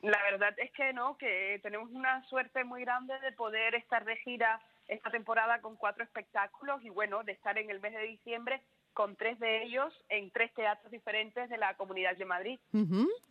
[0.01, 4.15] La verdad es que no, que tenemos una suerte muy grande de poder estar de
[4.17, 8.61] gira esta temporada con cuatro espectáculos y bueno, de estar en el mes de diciembre
[8.97, 12.59] con tres de ellos en tres teatros diferentes de la Comunidad de Madrid.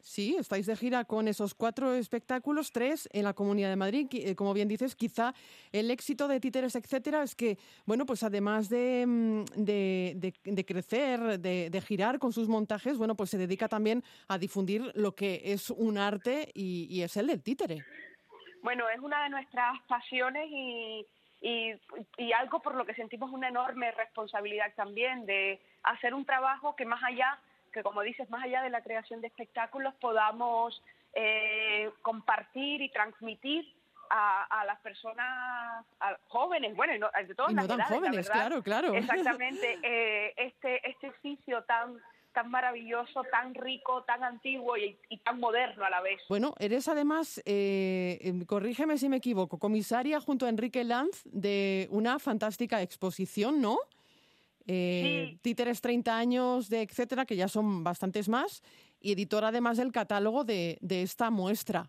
[0.00, 4.06] Sí, estáis de gira con esos cuatro espectáculos, tres en la Comunidad de Madrid.
[4.12, 5.34] Eh, como bien dices, quizá
[5.72, 11.80] el éxito de Títeres, etcétera, es que, bueno, pues además de, mm, de, crecer, de,
[11.80, 15.98] girar con sus montajes, bueno, pues se dedica también a difundir lo que es un
[15.98, 17.84] arte y, y es el del títere.
[18.62, 21.04] Bueno, es una de nuestras pasiones y
[21.40, 21.74] y,
[22.32, 27.02] algo por lo que sentimos una enorme responsabilidad también de hacer un trabajo que más
[27.04, 27.38] allá,
[27.72, 30.82] que como dices, más allá de la creación de espectáculos, podamos
[31.14, 33.72] eh, compartir y transmitir
[34.10, 35.84] a, las personas
[36.28, 38.94] jóvenes, bueno, de todas y no las tan edades, jóvenes, claro, claro.
[38.94, 42.00] Exactamente, eh, este, este oficio tan
[42.36, 46.20] tan maravilloso, tan rico, tan antiguo y, tan moderno a la vez.
[46.28, 51.88] Bueno, eres además, eh, em, corrígeme si me equivoco, comisaria junto a Enrique Lanz de
[51.90, 53.78] una fantástica exposición, ¿no?
[54.66, 58.62] Eh, Títeres 30 años de etcétera, que ya son bastantes más,
[59.00, 61.88] y editora además del catálogo de, de esta muestra.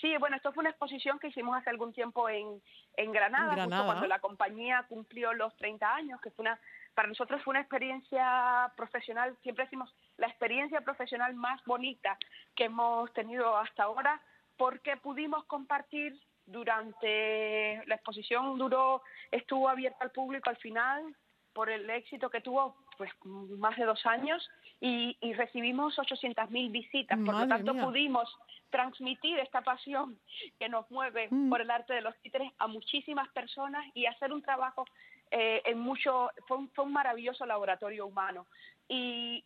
[0.00, 2.62] Sí, bueno, esto fue una exposición que hicimos hace algún tiempo en,
[2.96, 6.58] en Granada, Justo cuando la compañía cumplió los 30 años, que fue una
[7.00, 12.18] para nosotros fue una experiencia profesional, siempre decimos la experiencia profesional más bonita
[12.54, 14.20] que hemos tenido hasta ahora,
[14.58, 21.16] porque pudimos compartir durante la exposición duró, estuvo abierta al público al final
[21.54, 24.46] por el éxito que tuvo pues más de dos años
[24.78, 27.18] y, recibimos 800.000 visitas.
[27.18, 28.28] Por lo tanto, pudimos
[28.68, 30.18] transmitir esta pasión
[30.58, 31.48] que nos mueve mm.
[31.48, 34.84] por el arte de los títeres a muchísimas personas y hacer un trabajo
[35.30, 38.46] eh, en mucho, fue un, fue un maravilloso laboratorio humano.
[38.88, 39.44] Y,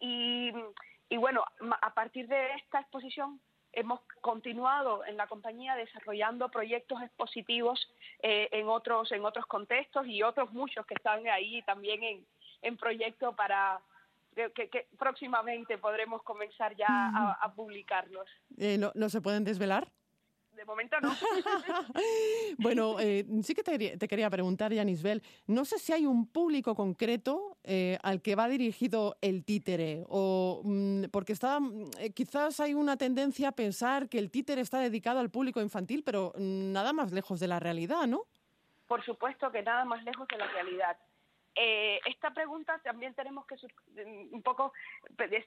[1.11, 1.45] y, bueno,
[1.82, 3.41] a partir de esta exposición
[3.72, 7.89] hemos continuado en la compañía desarrollando proyectos expositivos
[8.22, 12.26] eh, en otros en otros contextos y otros muchos que están ahí también en,
[12.62, 13.80] en proyecto para
[14.35, 18.26] que, próximamente podremos comenzar ya a, publicarlos.
[18.59, 19.89] Eh, no, ¿No se pueden desvelar?
[20.55, 21.14] De momento no.
[22.59, 27.59] bueno, eh, sí que te, quería preguntar, Yanisbel, no sé si hay un público concreto
[27.64, 31.59] eh, al que va dirigido el títere, o mm, porque está,
[31.98, 36.02] eh, quizás hay una tendencia a pensar que el títere está dedicado al público infantil,
[36.05, 38.24] pero mm, nada más lejos de la realidad, ¿no?
[38.86, 40.96] Por supuesto que nada más lejos de la realidad.
[41.57, 43.55] Eh, esta pregunta también tenemos que
[44.32, 44.72] un poco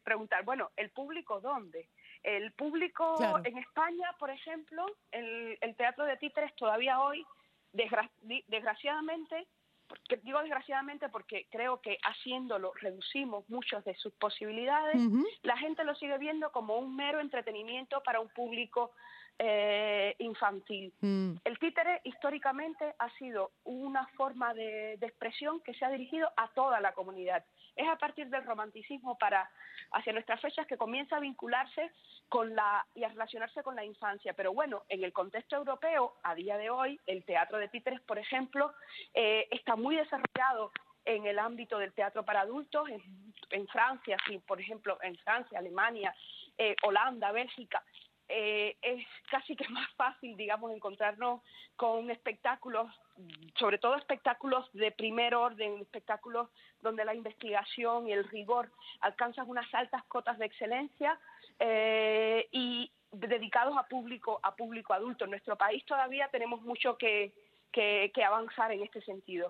[0.03, 1.89] preguntar, bueno, ¿el público dónde?
[2.23, 7.25] El público en España, por ejemplo, el, teatro de títeres todavía hoy,
[7.71, 9.47] desgraciadamente,
[9.87, 14.97] porque, digo desgraciadamente porque creo que haciéndolo reducimos muchas de sus posibilidades,
[15.43, 18.91] la gente lo sigue viendo como un mero entretenimiento para un público
[19.39, 20.93] eh, infantil.
[21.01, 21.33] Mm.
[21.43, 26.79] El títere históricamente ha sido una forma de, expresión que se ha dirigido a toda
[26.79, 27.45] la comunidad.
[27.75, 29.49] Es a partir del romanticismo para
[29.91, 31.91] hacia nuestras fechas que comienza a vincularse
[32.29, 34.33] con la y a relacionarse con la infancia.
[34.33, 38.17] Pero bueno, en el contexto europeo, a día de hoy, el teatro de títeres, por
[38.17, 38.73] ejemplo,
[39.13, 40.71] eh, está muy desarrollado
[41.07, 46.13] en el ámbito del teatro para adultos, en, Francia, sí, por ejemplo, en Francia, Alemania,
[46.57, 47.81] eh, Holanda, Bélgica,
[48.29, 51.41] eh, es casi que más fácil, digamos, encontrarnos
[51.75, 52.91] con espectáculos,
[53.57, 56.49] sobre todo espectáculos de primer orden, espectáculos
[56.81, 58.71] donde la investigación y el rigor
[59.01, 61.19] alcanzan unas altas cotas de excelencia
[61.59, 65.25] eh, y dedicados a público, a público adulto.
[65.25, 67.33] En nuestro país todavía tenemos mucho que,
[67.71, 69.47] que, avanzar en este sentido.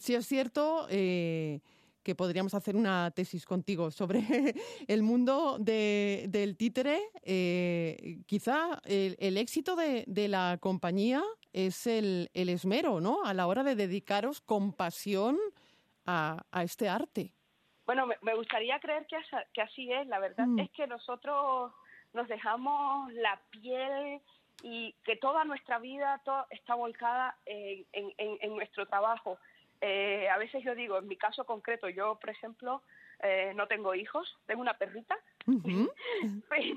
[0.00, 0.86] Sí, es cierto.
[0.90, 1.60] Eh
[2.06, 4.20] que podríamos hacer una tesis contigo sobre
[4.86, 7.00] el mundo del títere.
[7.24, 11.20] Eh, quizá el, éxito de, la compañía
[11.52, 13.24] es el, esmero, ¿no?
[13.24, 15.36] A la hora de dedicaros con pasión
[16.06, 17.32] a, este arte.
[17.86, 20.06] Bueno, me, gustaría creer que, así es.
[20.06, 20.60] La verdad mm.
[20.60, 21.72] es que nosotros
[22.12, 24.20] nos dejamos la piel
[24.62, 29.40] y que toda nuestra vida está volcada en nuestro trabajo.
[29.80, 32.82] Eh, a veces yo digo, en mi caso concreto, yo, por ejemplo,
[33.22, 35.16] eh, no tengo hijos, tengo una perrita,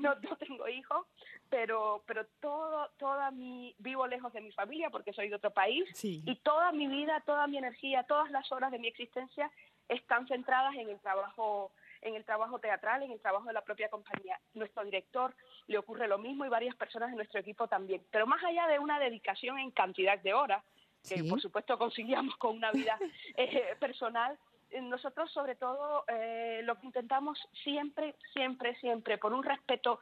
[0.00, 1.06] no, no, tengo hijos,
[1.48, 5.84] pero, pero todo, toda mi, vivo lejos de mi familia porque soy de otro país
[6.04, 9.50] y toda mi vida, toda mi energía, todas las horas de mi existencia
[9.88, 11.72] están centradas en el trabajo
[12.02, 14.40] en el trabajo teatral, en el trabajo de la propia compañía.
[14.54, 15.34] Nuestro director
[15.66, 18.02] le ocurre lo mismo y varias personas de nuestro equipo también.
[18.10, 20.64] Pero más allá de una dedicación en cantidad de horas,
[21.08, 22.98] que por supuesto conseguíamos con una vida
[23.36, 24.38] eh, personal.
[24.70, 30.00] Eh, nosotros sobre todo eh, lo que intentamos siempre, siempre, siempre, por un respeto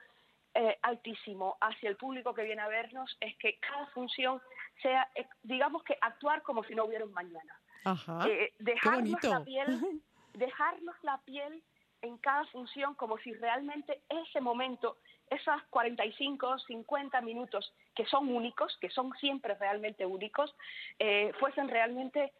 [0.82, 4.42] altísimo hacia el público que viene a vernos, es que cada función
[4.82, 5.08] sea,
[5.44, 7.60] digamos que actuar como si no hubiera un mañana.
[8.58, 9.66] dejarnos la piel,
[10.34, 11.62] dejarnos la piel
[12.02, 14.96] en cada función como si realmente ese momento
[15.30, 20.54] esas 45, 50 minutos que son únicos, que son siempre realmente únicos,
[20.98, 22.32] eh, fuesen realmente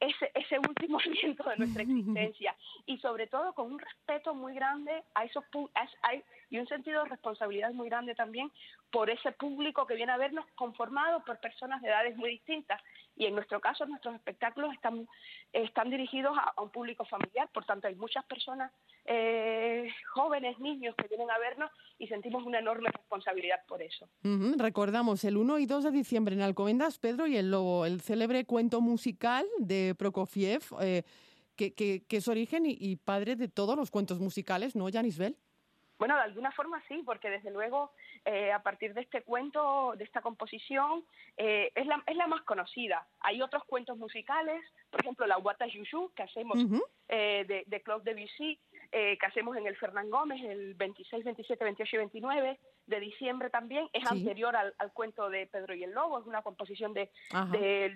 [0.00, 2.56] ese, ese último aliento de nuestra existencia.
[2.86, 5.44] Y sobre todo con un respeto muy grande a esos
[6.50, 8.50] y un sentido de responsabilidad muy grande también
[8.90, 12.80] por ese público que viene a vernos conformado por personas de edades muy distintas
[13.18, 15.08] y en nuestro caso nuestros espectáculos están,
[15.52, 18.72] están dirigidos a, un público familiar, por tanto hay muchas personas,
[19.04, 24.08] eh, jóvenes, niños que vienen a vernos y sentimos una enorme responsabilidad por eso.
[24.56, 28.44] Recordamos el 1 y 2 de diciembre en Alcobendas, Pedro y el Lobo, el célebre
[28.44, 31.02] cuento musical de Prokofiev, eh,
[31.56, 35.36] que, que, es origen y, padre de todos los cuentos musicales, ¿no, Janis Bell?
[35.98, 37.90] Bueno, de alguna forma sí, porque desde luego
[38.24, 41.04] eh, a partir de este cuento, de esta composición,
[41.36, 43.06] eh, es, la, es la más conocida.
[43.20, 46.58] Hay otros cuentos musicales, por ejemplo, la Wata Yuyu, que hacemos
[47.08, 48.58] eh, de, de Claude Debussy,
[48.90, 53.86] que hacemos en el Fernán Gómez el 26, 27, 28 y 29 de diciembre también,
[53.92, 57.10] es anterior al, cuento de Pedro y el Lobo, es una composición de,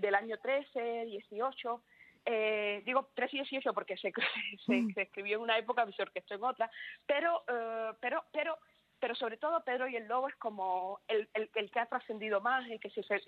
[0.01, 1.83] del año 13, 18.
[2.25, 4.13] Eh, digo 13 y 18 porque se,
[4.67, 6.71] se, escribió en una época y se orquestó en otra,
[7.07, 8.59] pero, eh, pero, pero,
[9.01, 12.69] pero sobre todo Pedro y el Lobo es como el, el, que ha trascendido más,
[12.71, 13.21] el que se, se,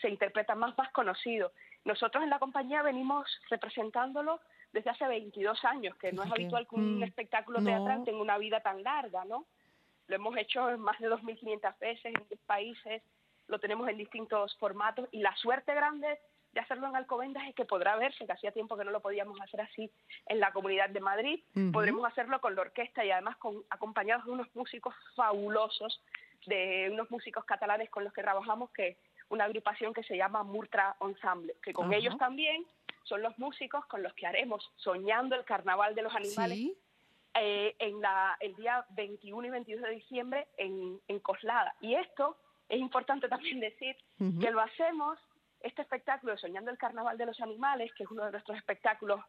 [0.00, 1.52] se, interpreta más, más conocido.
[1.84, 4.40] Nosotros en la compañía venimos representándolo
[4.72, 8.38] desde hace 22 años, que no es habitual que un mm, espectáculo teatral tenga una
[8.38, 9.46] vida tan larga, ¿no?
[10.06, 13.02] Lo hemos hecho en más de 2.500 veces en 10 países,
[13.48, 16.18] lo tenemos en distintos formatos y la suerte grande
[16.52, 19.40] de hacerlo en Alcobendas es que podrá verse, que hacía tiempo que no lo podíamos
[19.40, 19.90] hacer así
[20.26, 21.40] en la Comunidad de Madrid.
[21.72, 26.00] Podremos hacerlo con la orquesta y además con, acompañados de unos músicos fabulosos,
[26.46, 28.96] de unos músicos catalanes con los que trabajamos, que
[29.28, 32.64] una agrupación que se llama Murtra Ensemble, que con ellos también
[33.04, 36.58] son los músicos con los que haremos Soñando el Carnaval de los Animales
[37.34, 41.74] eh, en la, el día 21 y 22 de diciembre en, en Coslada.
[41.80, 42.36] Y esto
[42.68, 43.96] es importante también decir
[44.40, 45.18] que lo hacemos
[45.60, 49.20] este espectáculo Soñando el Carnaval de los Animales, que es uno de nuestros espectáculos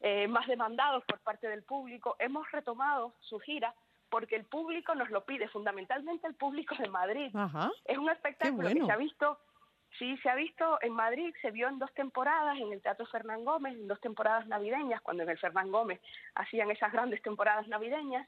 [0.00, 3.74] eh, más demandados por parte del público, hemos retomado su gira
[4.08, 7.34] porque el público nos lo pide, fundamentalmente el público de Madrid.
[7.84, 9.38] Es un espectáculo que se ha visto,
[9.98, 13.44] sí, se ha visto en Madrid, se vio en dos temporadas en el Teatro Fernán
[13.44, 16.00] Gómez, en dos temporadas navideñas, cuando en el Fernán Gómez
[16.34, 18.26] hacían esas grandes temporadas navideñas,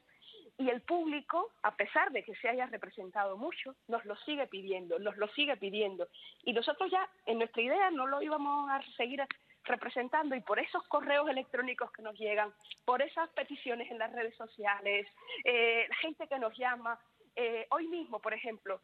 [0.57, 4.99] y el público, a pesar de que se haya representado mucho, nos lo sigue pidiendo,
[4.99, 6.07] nos lo sigue pidiendo.
[6.43, 9.23] Y nosotros ya en nuestra idea no lo íbamos a seguir
[9.63, 12.53] representando y por esos correos electrónicos que nos llegan,
[12.85, 15.07] por esas peticiones en las redes sociales,
[15.43, 16.99] eh, la gente que nos llama,
[17.35, 18.81] eh, hoy mismo, por ejemplo,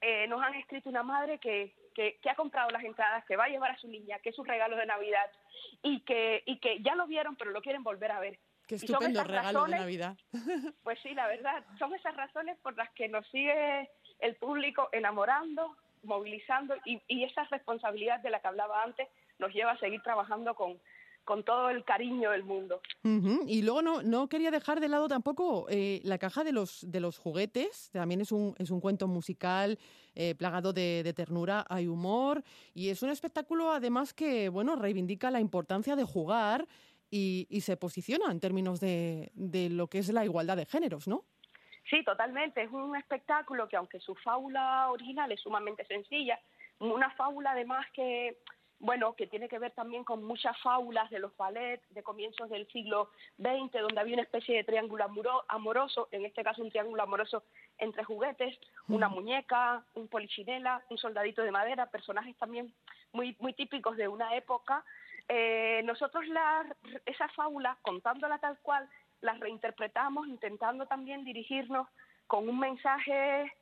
[0.00, 3.44] eh, nos han escrito una madre que, que, que, ha comprado las entradas, que va
[3.44, 5.30] a llevar a su niña, que es un regalo de Navidad
[5.82, 8.38] y que, y que ya lo vieron pero lo quieren volver a ver.
[8.68, 10.16] Qué estupendo regalo de Navidad.
[10.84, 13.90] Pues sí, la verdad, son esas razones por las que nos sigue
[14.20, 19.08] el público enamorando, movilizando y, y esa responsabilidad de la que hablaba antes
[19.38, 20.78] nos lleva a seguir trabajando con,
[21.28, 22.80] con todo el cariño del mundo.
[23.02, 27.00] Y luego no, no quería dejar de lado tampoco eh, la caja de los, de
[27.00, 29.78] los juguetes, también es un, es un cuento musical
[30.14, 32.42] eh, plagado de, de, ternura, hay humor
[32.72, 36.66] y es un espectáculo además que bueno reivindica la importancia de jugar
[37.10, 41.24] y, se posiciona en términos de, de lo que es la igualdad de géneros, ¿no?
[41.88, 42.62] Sí, totalmente.
[42.62, 46.38] Es un espectáculo que, aunque su fábula original es sumamente sencilla,
[46.80, 48.38] una fábula además que,
[48.78, 52.68] bueno, que tiene que ver también con muchas fábulas de los ballets de comienzos del
[52.68, 55.04] siglo XX, donde había una especie de triángulo
[55.48, 57.42] amoroso, en este caso un triángulo amoroso
[57.78, 62.72] entre juguetes, una muñeca, un polichinela, un soldadito de madera, personajes también
[63.12, 64.84] muy, muy típicos de una época
[65.28, 66.64] eh, nosotros la,
[67.06, 68.88] esa fábula, contándola tal cual,
[69.20, 71.88] la reinterpretamos intentando también dirigirnos
[72.26, 73.52] con un mensaje,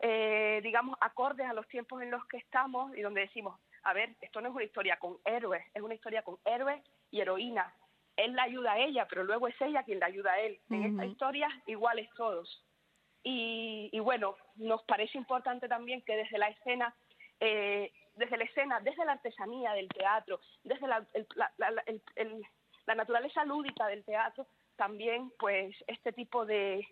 [0.00, 4.14] eh, digamos, acorde a los tiempos en los que estamos y donde decimos, a ver,
[4.20, 7.72] esto no es una historia con héroes, es una historia con héroes y heroínas.
[8.16, 10.58] Él la ayuda a ella, pero luego es ella quien la ayuda a él.
[10.70, 12.64] En esta historia, iguales todos.
[13.22, 16.94] Y, y, bueno, nos parece importante también que desde la escena
[17.40, 21.06] eh, desde la escena, desde la artesanía del teatro, desde la,
[22.94, 24.46] naturaleza lúdica del teatro,
[24.76, 26.86] también pues este tipo de,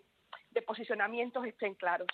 [0.65, 2.07] posicionamientos estén claros.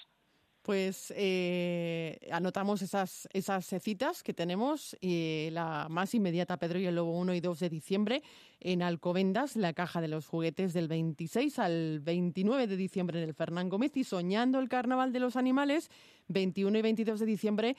[0.62, 6.96] Pues eh, anotamos esas, esas citas que tenemos, y la más inmediata, Pedro y el
[6.96, 8.22] Lobo 1 y 2 de diciembre,
[8.60, 13.34] en Alcobendas, la caja de los juguetes del 26 al 29 de diciembre en el
[13.34, 15.90] Fernán Gómez y Soñando el Carnaval de los Animales,
[16.28, 17.76] 21 y 22 de diciembre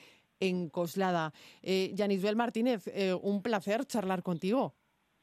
[0.47, 1.31] en Coslada.
[1.61, 4.73] Eh, Yanisbel Martínez, eh, un placer charlar contigo.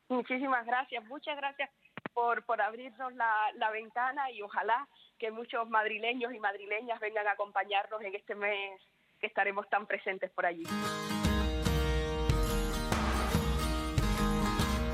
[0.09, 1.71] Muchísimas gracias, muchas gracias
[2.13, 7.33] por, por abrirnos la, la ventana y ojalá que muchos madrileños y madrileñas vengan a
[7.33, 8.81] acompañarnos en este mes
[9.21, 10.65] que estaremos tan presentes por allí.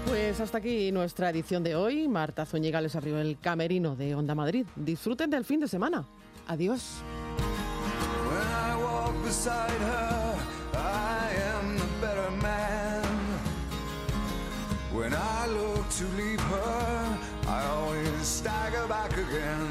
[0.07, 2.09] Pues hasta aquí nuestra edición de hoy.
[2.09, 4.67] Marta Zúñiga les abrió el camerino de Onda Madrid.
[4.77, 6.05] Disfruten del fin de semana.
[6.47, 7.03] Adiós.
[15.97, 17.19] to leave her,
[17.49, 19.71] I always stagger back again.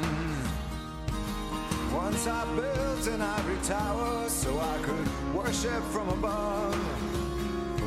[1.94, 6.74] Once I built an ivory tower so I could worship from above.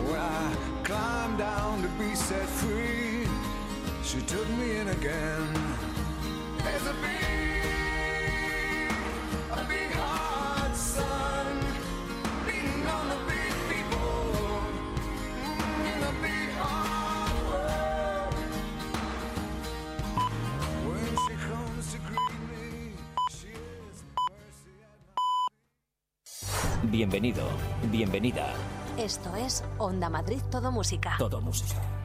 [0.07, 3.27] When I climbed down to be set free,
[4.03, 5.53] she took me in again.
[6.63, 7.59] There's a bee,
[9.51, 9.88] a bee.
[26.91, 27.43] Bienvenido,
[27.91, 28.51] bienvenida.
[28.97, 31.15] Esto es Onda Madrid Todo Música.
[31.19, 31.98] Todo música.